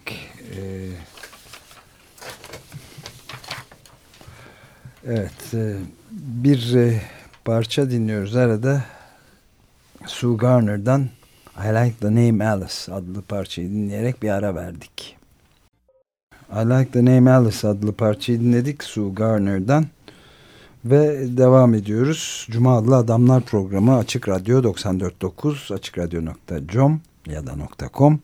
[0.55, 0.89] ee,
[5.07, 5.75] evet e,
[6.11, 7.01] bir e,
[7.45, 8.85] parça dinliyoruz arada
[10.07, 11.09] Sue Garner'dan
[11.57, 15.17] I Like the Name Alice adlı parçayı dinleyerek bir ara verdik.
[16.51, 19.85] I Like the Name Alice adlı parçayı dinledik Sue Garner'dan.
[20.85, 22.47] Ve devam ediyoruz.
[22.51, 27.55] Cuma adlı Adamlar programı Açık Radyo 94.9 açıkradyo.com ya da
[27.93, 28.19] .com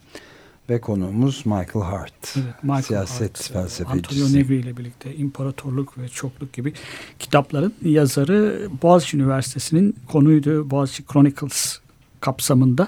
[0.70, 2.38] ve konuğumuz Michael Hart.
[2.38, 4.24] Evet, Michael Siyaset Hart, felsefecisi.
[4.24, 6.74] Antonio Negri ile birlikte İmparatorluk ve Çokluk gibi
[7.20, 10.70] kitapların yazarı Boğaziçi Üniversitesi'nin konuydu.
[10.70, 11.80] Boğaziçi Chronicles
[12.22, 12.88] kapsamında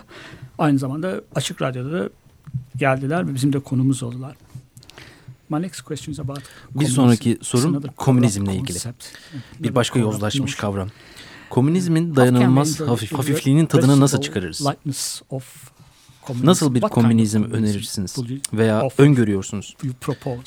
[0.58, 2.10] Aynı zamanda Açık Radyo'da da
[2.76, 4.36] geldiler ve bizim de konumuz oldular.
[5.50, 6.40] My next question is about
[6.76, 8.80] Bir sonraki sorum komünizmle ilgili.
[9.60, 10.90] Bir başka yozlaşmış kavram.
[11.50, 14.68] Komünizmin dayanılmaz hafif, hafifliğinin tadını nasıl çıkarırız?
[16.44, 18.18] Nasıl bir komünizm önerirsiniz
[18.54, 19.76] veya öngörüyorsunuz?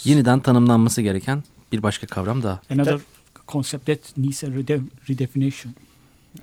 [0.04, 2.60] Yeniden tanımlanması gereken bir başka kavram daha.
[2.70, 3.00] Another
[3.48, 4.46] concept that needs a
[5.08, 5.74] redefinition.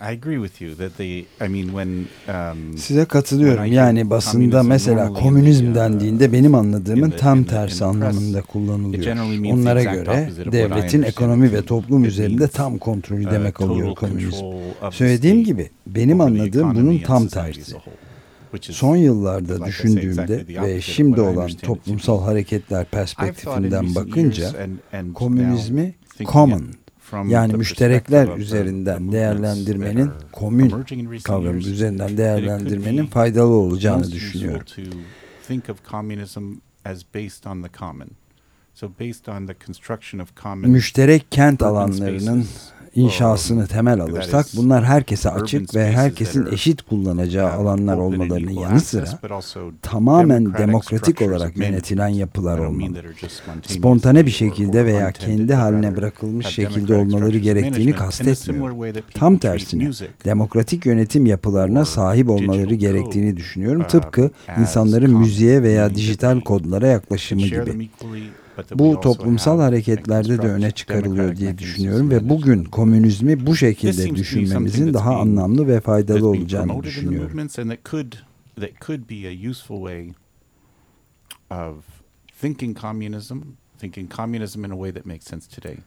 [0.02, 3.65] I agree with you that the I mean when um, Size katılıyorum.
[3.65, 9.17] Yani basında mesela komünizm dendiğinde benim anladığımın tam tersi anlamında kullanılıyor.
[9.54, 14.45] Onlara göre devletin ekonomi ve toplum üzerinde tam kontrolü uh, demek oluyor komünizm.
[14.91, 17.76] Söylediğim gibi benim anladığım bunun tam tersi.
[18.62, 24.52] Son yıllarda düşündüğümde ve şimdi olan toplumsal hareketler perspektifinden bakınca
[25.13, 25.95] komünizmi
[26.26, 26.63] common
[27.28, 30.74] yani müşterekler üzerinden değerlendirmenin komün
[31.24, 34.65] kavramı üzerinden değerlendirmenin faydalı olacağını düşünüyorum.
[40.67, 42.46] Müşterek kent alanlarının
[42.97, 49.05] inşasını temel alırsak bunlar herkese açık ve herkesin eşit kullanacağı alanlar olmalarının yanı sıra
[49.82, 53.03] tamamen demokratik olarak yönetilen yapılar olmalı.
[53.61, 59.03] Spontane bir şekilde veya kendi haline bırakılmış şekilde olmaları gerektiğini kastetmiyorum.
[59.13, 59.89] Tam tersine
[60.26, 63.84] demokratik yönetim yapılarına sahip olmaları gerektiğini düşünüyorum.
[63.88, 67.89] Tıpkı insanların müziğe veya dijital kodlara yaklaşımı gibi.
[68.76, 75.20] Bu toplumsal hareketlerde de öne çıkarılıyor diye düşünüyorum ve bugün komünizmi bu şekilde düşünmemizin daha
[75.20, 77.47] anlamlı ve faydalı olacağını düşünüyorum.
[82.41, 83.41] thinking communism,
[83.80, 85.78] thinking communism in a way that makes sense today.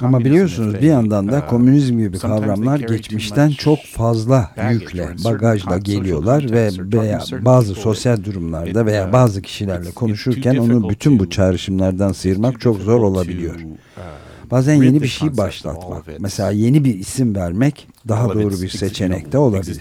[0.00, 6.50] Ama biliyorsunuz bir yandan da uh, komünizm gibi kavramlar geçmişten çok fazla yükle, bagajla geliyorlar
[6.50, 12.60] ve veya bazı sosyal durumlarda veya uh, bazı kişilerle konuşurken onu bütün bu çağrışımlardan sıyırmak
[12.60, 13.54] çok zor olabiliyor.
[13.54, 14.02] Uh,
[14.50, 19.38] Bazen yeni bir şey başlatmak, mesela yeni bir isim vermek daha doğru bir seçenek de
[19.38, 19.80] olabilir.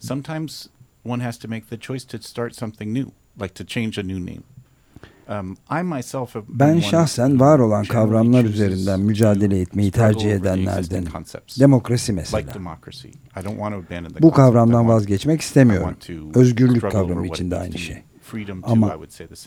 [0.00, 0.66] Sometimes
[1.04, 3.12] one has to make the choice to start something new,
[3.42, 4.42] like to change a new name.
[5.28, 5.56] Um,
[6.48, 11.04] ben şahsen var olan kavramlar üzerinden mücadele etmeyi tercih edenlerden.
[11.60, 12.46] Demokrasi mesela.
[14.22, 15.96] Bu kavramdan vazgeçmek istemiyorum.
[16.34, 18.02] Özgürlük kavramı için de aynı şey.
[18.62, 18.96] Ama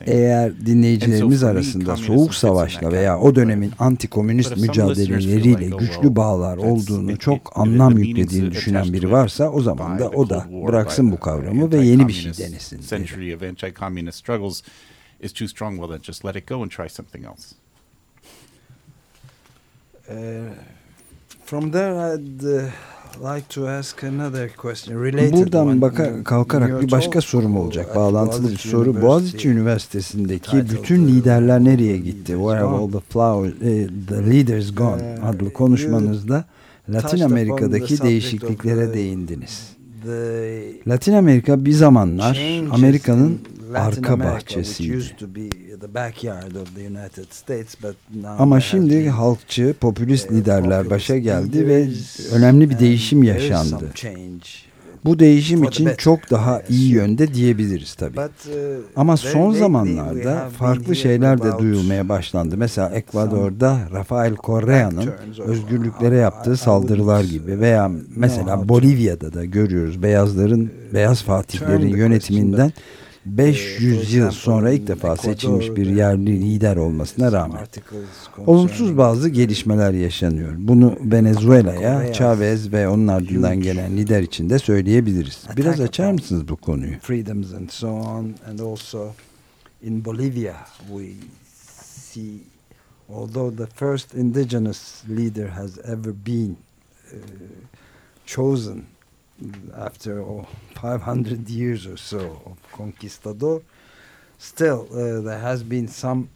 [0.05, 7.97] eğer dinleyicilerimiz arasında Soğuk Savaş'la veya o dönemin antikomünist mücadeleleriyle güçlü bağlar olduğunu çok anlam
[7.97, 12.13] yüklediğini düşünen biri varsa o zaman da o da bıraksın bu kavramı ve yeni bir
[12.13, 12.81] şey denesin.
[15.19, 17.55] İs too strong, well then just let it go and try something else.
[20.09, 20.53] Uh,
[21.45, 22.71] from there I'd uh,
[23.33, 27.95] like to ask another question related Buradan baka, kalkarak bir başka sorum olacak.
[27.95, 29.01] Bağlantılı bir soru.
[29.01, 32.31] Boğaziçi Üniversitesi'ndeki bütün liderler nereye gitti?
[32.31, 35.17] Where have all the flowers, uh, the leaders gone?
[35.19, 36.45] Uh, adlı konuşmanızda
[36.89, 39.77] Latin Amerika'daki değişikliklere değindiniz.
[40.87, 43.39] Latin Amerika bir zamanlar Amerika'nın
[43.75, 45.03] arka bahçesiydi.
[48.39, 51.87] Ama şimdi halkçı, popülist liderler başa geldi ve
[52.31, 53.91] önemli bir değişim yaşandı.
[55.05, 58.19] Bu değişim için çok daha iyi yönde diyebiliriz tabii.
[58.19, 58.23] Uh,
[58.95, 62.57] Ama son zamanlarda farklı şeyler de duyulmaya başlandı.
[62.57, 65.09] Mesela Ekvador'da Rafael Correa'nın
[65.39, 72.71] özgürlüklere yaptığı saldırılar gibi veya mesela Bolivya'da da görüyoruz beyazların, beyaz fatihlerin yönetiminden
[73.27, 77.67] 500 yıl sonra ilk defa seçilmiş bir yerli lider olmasına rağmen
[78.45, 80.53] olumsuz bazı gelişmeler yaşanıyor.
[80.57, 85.43] Bunu Venezuela'ya Chavez ve onun ardından gelen lider için de söyleyebiliriz.
[85.57, 86.99] Biraz açar mısınız bu konuyu?
[87.01, 89.11] Freedoms and so on and also
[89.83, 90.55] in Bolivia
[90.87, 91.05] we
[92.13, 92.41] see
[93.09, 96.57] although the first indigenous leader has ever been
[97.13, 97.17] uh,
[98.25, 98.83] chosen
[99.75, 103.61] after oh, 500 years or so of conquistador,
[104.37, 106.29] still uh, there has been some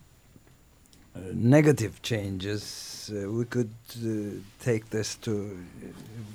[1.15, 3.11] uh, negative changes.
[3.13, 5.57] Uh, we could uh, take this to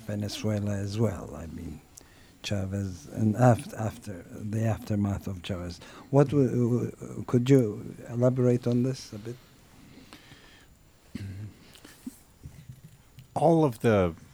[0.07, 1.31] Venezuela as well.
[1.37, 1.81] I mean,
[2.43, 5.81] Chavez and after, after the aftermath of Chavez.
[6.11, 6.31] What
[7.27, 9.37] could you elaborate on this a bit?
[13.35, 14.26] All of the Uh,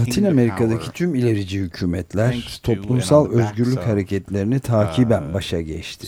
[0.00, 6.06] Latin Amerika'daki tüm ilerici hükümetler toplumsal özgürlük hareketlerini takiben uh, başa geçti.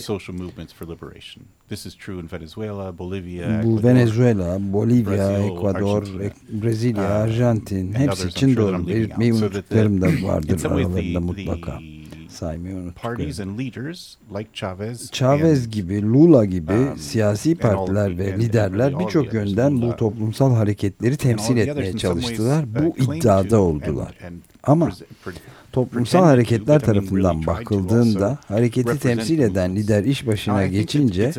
[3.63, 6.07] Bu Venezuela, Bolivya, Ekvador,
[6.49, 8.87] Brezilya, uh, Arjantin hepsi için doğru.
[8.87, 11.79] Belirtmeyi unuttuklarım da vardır aralarında mutlaka
[12.37, 13.03] saymayı unuttuk.
[15.11, 21.57] Chavez gibi, Lula gibi um, siyasi partiler ve liderler birçok yönden bu toplumsal hareketleri temsil
[21.57, 22.63] etmeye çalıştılar.
[22.63, 24.17] Uh, bu iddiada oldular.
[24.63, 24.89] Ama
[25.77, 31.31] toplumsal hareketler tarafından bakıldığında hareketi temsil eden lider iş başına geçince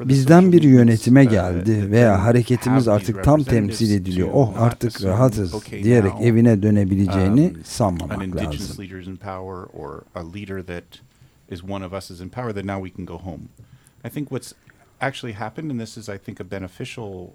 [0.00, 4.28] bizden bir yönetime geldi veya hareketimiz artık tam temsil ediliyor.
[4.32, 8.84] Oh artık rahatız diyerek evine dönebileceğini um, sanmamak lazım.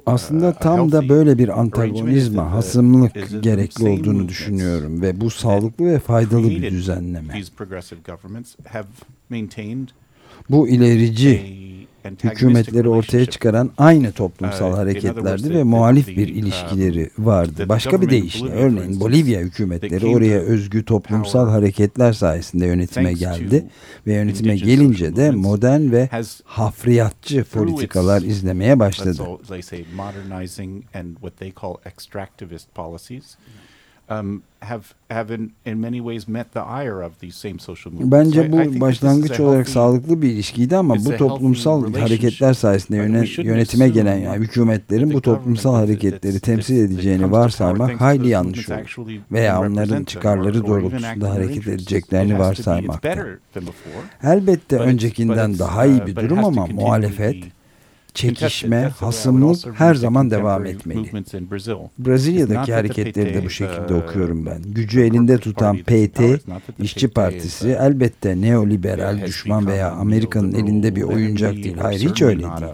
[0.05, 6.49] Aslında tam da böyle bir antagonizma, hasımlık gerekli olduğunu düşünüyorum ve bu sağlıklı ve faydalı
[6.49, 7.34] bir düzenleme.
[10.50, 11.64] Bu ilerici
[12.24, 17.70] hükümetleri ortaya çıkaran aynı toplumsal hareketlerdi ve muhalif bir ilişkileri vardı.
[17.70, 23.66] Başka bir deyişle örneğin Bolivya hükümetleri oraya özgü toplumsal hareketler sayesinde yönetime geldi
[24.08, 26.10] ve yönetime gelince de modern ve
[26.46, 29.24] hafriyatçı politikalar izlemeye başladı.
[34.20, 38.11] Um, have have in, in many ways met the ire of these same social movements.
[38.11, 44.18] Bence bu başlangıç olarak sağlıklı bir ilişkiydi ama bu toplumsal hareketler sayesinde yönet, yönetime gelen
[44.18, 49.11] yani hükümetlerin bu toplumsal hareketleri temsil edeceğini varsaymak hayli yanlış olur.
[49.32, 53.16] Veya onların çıkarları doğrultusunda hareket edeceklerini varsaymakta.
[54.24, 57.43] Elbette öncekinden daha iyi bir durum ama muhalefet
[58.14, 61.11] çekişme, hasımlık her zaman devam etmeli.
[61.99, 64.61] Brezilya'daki hareketleri de bu şekilde okuyorum ben.
[64.61, 66.22] Gücü elinde tutan PT,
[66.80, 71.78] İşçi Partisi elbette neoliberal, düşman veya Amerika'nın elinde bir oyuncak değil.
[71.78, 72.74] Hayır hiç öyle değil.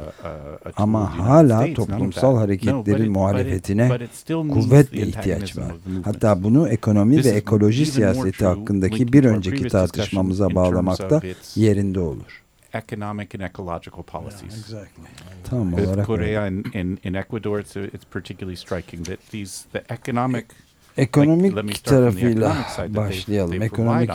[0.77, 5.71] Ama hala toplumsal hareketlerin muhalefetine kuvvetle ihtiyaç var.
[6.05, 11.21] Hatta bunu ekonomi ve ekoloji siyaseti hakkındaki bir önceki tartışmamıza bağlamakta
[11.55, 14.71] yerinde olur economic and ecological policies.
[14.71, 15.05] Yeah, exactly.
[15.43, 20.53] Tam olarak Korea and in, in Ecuador, it's, it's particularly striking that these the economic
[20.99, 22.55] Ekonomik tarafıyla
[22.87, 23.61] başlayalım.
[23.61, 24.09] Ekonomik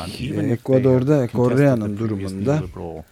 [0.51, 2.63] Ekvador'da Kore'nin durumunda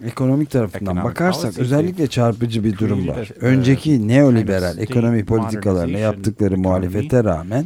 [0.04, 3.30] ekonomik tarafından bakarsak özellikle çarpıcı bir durum var.
[3.40, 7.64] Önceki neoliberal ekonomi politikalarına yaptıkları muhalefete rağmen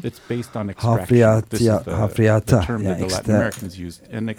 [0.76, 3.50] hafriyata, hafriyata yani ekstra,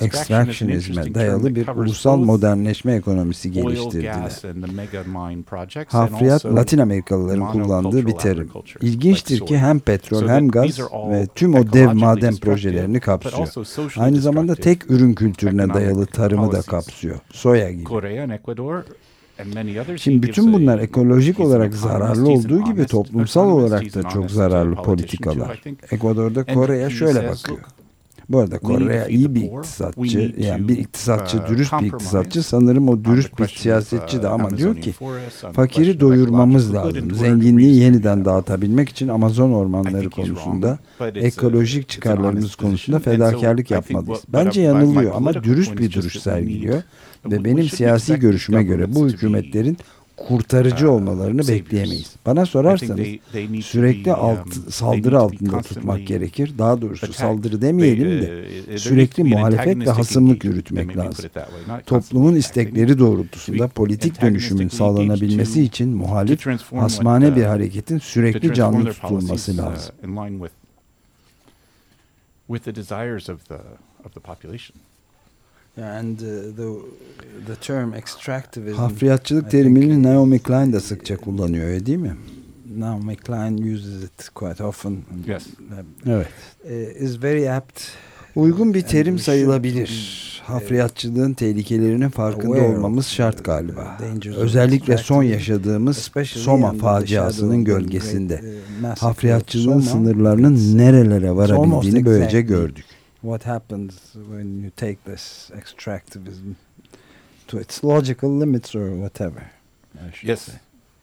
[0.01, 4.31] extractionizme dayalı bir ulusal modernleşme ekonomisi geliştirdiler.
[5.87, 8.49] Hafriyat Latin Amerikalıların kullandığı bir terim.
[8.81, 10.79] İlginçtir ki hem petrol hem gaz
[11.11, 13.47] ve tüm o dev maden projelerini kapsıyor.
[13.97, 17.19] Aynı zamanda tek ürün kültürüne dayalı tarımı da kapsıyor.
[17.31, 17.83] Soya gibi.
[19.97, 25.61] Şimdi bütün bunlar ekolojik olarak zararlı olduğu gibi toplumsal olarak da çok zararlı politikalar.
[25.91, 27.59] Ekvador'da Kore'ye şöyle bakıyor.
[28.29, 30.33] Bu arada Kore iyi bir iktisatçı.
[30.37, 32.43] Yani bir iktisatçı, uh, dürüst bir iktisatçı.
[32.43, 34.93] Sanırım o dürüst bir siyasetçi de ama diyor ki
[35.53, 37.11] fakiri doyurmamız lazım.
[37.15, 40.79] Zenginliği yeniden dağıtabilmek için Amazon ormanları konusunda
[41.15, 44.21] ekolojik çıkarlarımız konusunda fedakarlık yapmalıyız.
[44.29, 46.83] Bence yanılıyor ama dürüst bir duruş sergiliyor.
[47.25, 49.77] Ve benim siyasi görüşüme göre bu hükümetlerin
[50.17, 52.15] kurtarıcı olmalarını bekleyemeyiz.
[52.25, 53.07] Bana sorarsanız
[53.65, 56.53] sürekli alt, saldırı altında tutmak gerekir.
[56.57, 61.29] Daha doğrusu saldırı demeyelim de sürekli muhalefet ve hasımlık yürütmek lazım.
[61.85, 69.95] Toplumun istekleri doğrultusunda politik dönüşümün sağlanabilmesi için muhalif hasmane bir hareketin sürekli canlı tutulması lazım.
[72.47, 73.59] with the desires of the
[74.05, 74.75] of the population.
[75.83, 76.79] And uh, the,
[77.47, 78.77] the term extractivism.
[78.77, 82.15] Hafriyatçılık terimini Naomi Klein de sıkça kullanıyor öyle değil mi?
[82.77, 84.97] Naomi Klein uses it quite often.
[85.27, 85.43] Yes.
[86.05, 86.27] Evet.
[86.65, 87.81] Uh, is very apt.
[88.35, 90.17] Uygun bir terim sayılabilir.
[90.45, 93.97] Hafriyatçılığın tehlikelerinin farkında olmamız şart galiba.
[94.37, 98.41] Özellikle son yaşadığımız Soma faciasının gölgesinde.
[98.83, 102.85] Uh, Hafriyatçılığın sınırlarının nerelere varabildiğini böylece gördük
[103.21, 106.55] what happens when you take this extractivism
[107.47, 109.51] to its logical limits or whatever.
[110.23, 110.53] Yes, say.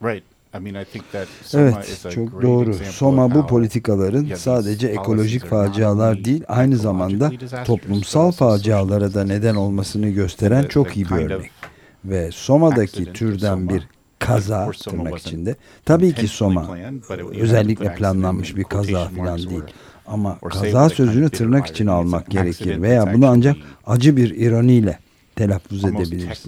[0.01, 0.23] right.
[0.55, 2.75] I mean, I think that evet, çok doğru.
[2.75, 7.33] Soma bu politikaların sadece ekolojik facialar değil, aynı zamanda
[7.65, 11.51] toplumsal facialara da neden olmasını gösteren çok iyi bir örnek.
[12.05, 13.89] Ve Soma'daki türden bir
[14.19, 15.57] kaza tırnak içinde.
[15.85, 16.79] Tabii ki Soma
[17.41, 19.63] özellikle planlanmış bir kaza falan değil.
[20.07, 24.99] Ama kaza sözünü tırnak için almak gerekir veya bunu ancak acı bir ironiyle
[25.37, 26.47] telaffuz edebiliriz.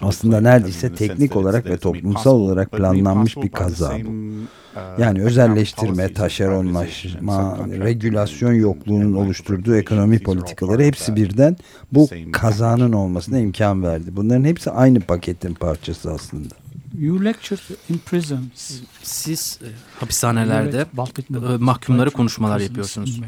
[0.00, 4.08] Aslında neredeyse teknik olarak ve toplumsal olarak planlanmış bir kaza bu.
[4.08, 11.56] Uh, yani özelleştirme, taşeronlaşma, regülasyon yokluğunun oluşturduğu ekonomi politikaları hepsi birden
[11.92, 14.16] bu kazanın olmasına imkan verdi.
[14.16, 16.54] Bunların hepsi aynı paketin parçası aslında.
[16.98, 17.60] You lectured
[17.90, 18.80] in prisons.
[19.02, 19.66] Siz e,
[20.00, 20.86] hapishanelerde
[21.30, 23.20] e, mahkumlara konuşmalar yapıyorsunuz.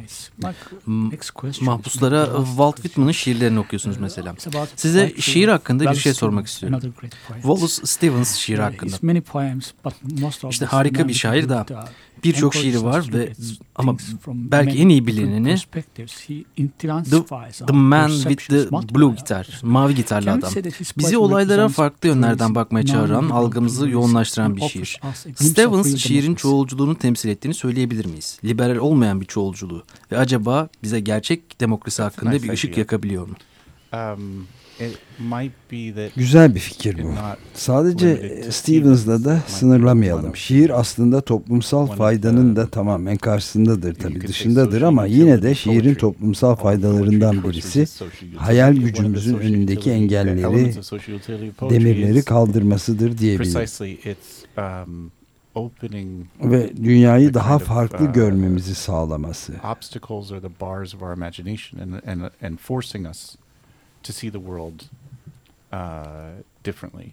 [1.60, 4.34] Mahpuslara Walt Whitman'ın şiirlerini okuyorsunuz uh, mesela.
[4.76, 6.92] Size şiir hakkında bir şey sormak istiyorum.
[7.34, 8.96] Wallace Stevens şiiri hakkında.
[10.50, 11.66] İşte harika bir şair da
[12.24, 13.32] birçok şiiri var ve
[13.76, 13.96] ama
[14.26, 15.56] belki en iyi bilineni
[17.04, 20.50] The, the Man with the Blue Guitar, mavi gitarlı adam.
[20.98, 25.00] Bizi olaylara farklı yönlerden bakmaya çağıran, algımızı yoğunlaştıran bir şiir.
[25.34, 28.38] Stevens şiirin çoğulculuğunu temsil ettiğini söyleyebilir miyiz?
[28.44, 33.34] Liberal olmayan bir çoğulculuğu ve acaba bize gerçek demokrasi hakkında bir ışık yakabiliyor mu?
[33.92, 34.46] Um,
[36.16, 37.08] Güzel bir fikir bu.
[37.54, 40.36] Sadece Stevens'la da sınırlamayalım.
[40.36, 47.44] Şiir aslında toplumsal faydanın da tamamen karşısındadır tabii dışındadır ama yine de şiirin toplumsal faydalarından
[47.44, 47.86] birisi
[48.36, 50.74] hayal gücümüzün önündeki engelleri,
[51.70, 53.66] demirleri kaldırmasıdır diyebilirim
[56.44, 59.52] ve dünyayı daha farklı uh, görmemizi sağlaması.
[64.00, 65.72] Obstacles are the bars of our imagination and and and forcing us to see the
[65.72, 67.12] world uh, differently.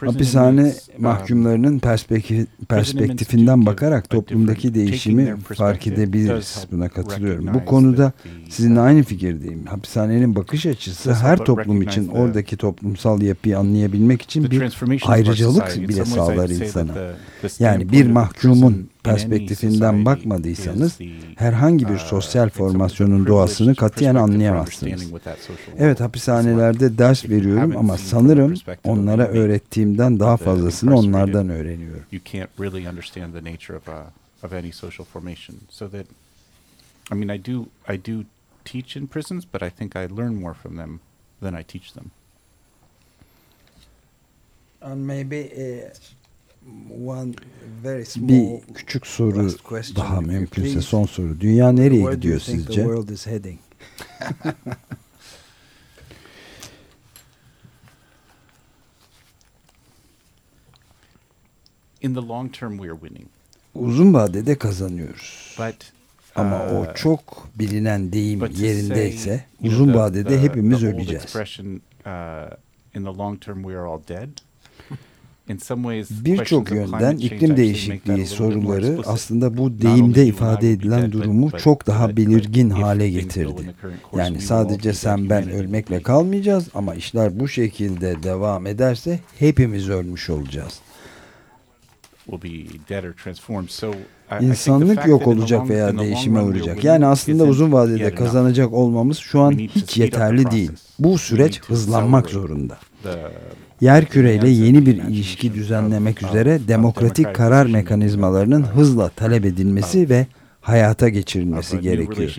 [0.00, 6.66] Hapishane um, mahkumlarının perspektif, perspektifinden bakarak toplumdaki değişimi fark edebiliriz.
[6.72, 7.54] Buna katılıyorum.
[7.54, 8.12] Bu konuda
[8.50, 9.66] sizinle aynı fikirdeyim.
[9.66, 14.72] Hapishanenin bakış açısı her toplum için oradaki toplumsal yapıyı anlayabilmek için bir
[15.06, 16.92] ayrıcalık bile sağlar insana.
[17.58, 20.98] Yani bir mahkumun perspektifinden bakmadıysanız
[21.36, 25.02] herhangi bir uh, sosyal formasyonun doğasını katiyen anlayamazsınız.
[25.78, 32.02] Evet hapishanelerde ders veriyorum ama sanırım onlara öğrettiğimden daha fazlasını onlardan öğreniyorum.
[37.12, 38.24] I mean, I do, I do
[38.64, 41.00] teach in prisons, but I think I learn more from them
[41.40, 42.12] than I teach them.
[44.80, 45.90] And maybe uh,
[48.16, 49.48] bir küçük soru
[49.96, 51.40] daha mümkünse son soru.
[51.40, 52.86] Dünya nereye gidiyor sizce?
[62.00, 63.28] In the long term we are winning.
[63.74, 65.56] Uzun vadede kazanıyoruz.
[65.58, 65.92] But
[66.34, 71.36] ama o uh, çok bilinen deyim yerindeyse uzun vadede hepimiz öleceğiz.
[71.36, 72.50] Uh,
[72.94, 74.28] in the long term we are all dead.
[76.24, 83.10] Birçok yönden iklim değişikliği soruları aslında bu deyimde ifade edilen durumu çok daha belirgin hale
[83.10, 83.74] getirdi.
[84.16, 90.80] Yani sadece sen ben ölmekle kalmayacağız ama işler bu şekilde devam ederse hepimiz ölmüş olacağız.
[94.40, 96.84] İnsanlık yok olacak veya değişime uğrayacak.
[96.84, 100.70] Yani aslında uzun vadede kazanacak olmamız şu an hiç yeterli değil.
[100.98, 102.78] Bu süreç hızlanmak zorunda
[103.80, 110.26] yer küreyle yeni bir ilişki düzenlemek üzere demokratik karar mekanizmalarının hızla talep edilmesi ve
[110.60, 112.36] hayata geçirilmesi gerekiyor.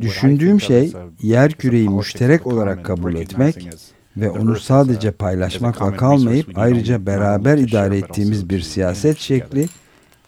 [0.00, 3.68] Düşündüğüm şey yer küreyi müşterek olarak kabul etmek
[4.16, 9.68] ve onu sadece paylaşmakla kalmayıp ayrıca beraber idare ettiğimiz bir siyaset şekli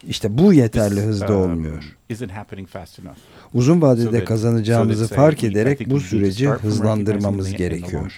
[0.08, 1.96] işte bu yeterli hızda olmuyor
[3.54, 8.16] uzun vadede kazanacağımızı fark ederek bu süreci hızlandırmamız gerekiyor.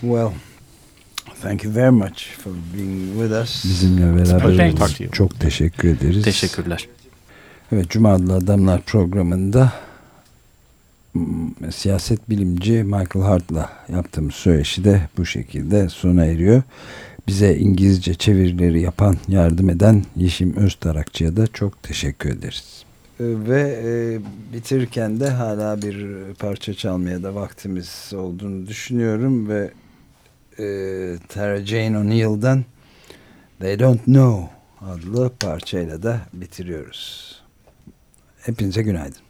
[0.00, 0.30] Well,
[1.42, 3.64] thank you very much for being with us.
[3.64, 6.24] Bizimle beraber çok teşekkür ederiz.
[6.24, 6.88] Teşekkürler.
[7.72, 9.72] Evet, Cuma Adlı Adamlar programında
[11.70, 16.62] siyaset bilimci Michael Hart'la yaptığımız söyleşi de bu şekilde sona eriyor
[17.26, 22.84] bize İngilizce çevirileri yapan, yardım eden Yeşim Öztarakçı'ya da çok teşekkür ederiz.
[23.20, 24.18] Ee, ve e,
[24.52, 29.70] bitirirken de hala bir parça çalmaya da vaktimiz olduğunu düşünüyorum ve
[30.58, 30.64] e,
[31.28, 32.64] Tara Jane O'Neill'dan
[33.60, 34.48] They Don't Know
[34.80, 37.36] adlı parçayla da bitiriyoruz.
[38.40, 39.25] Hepinize günaydın.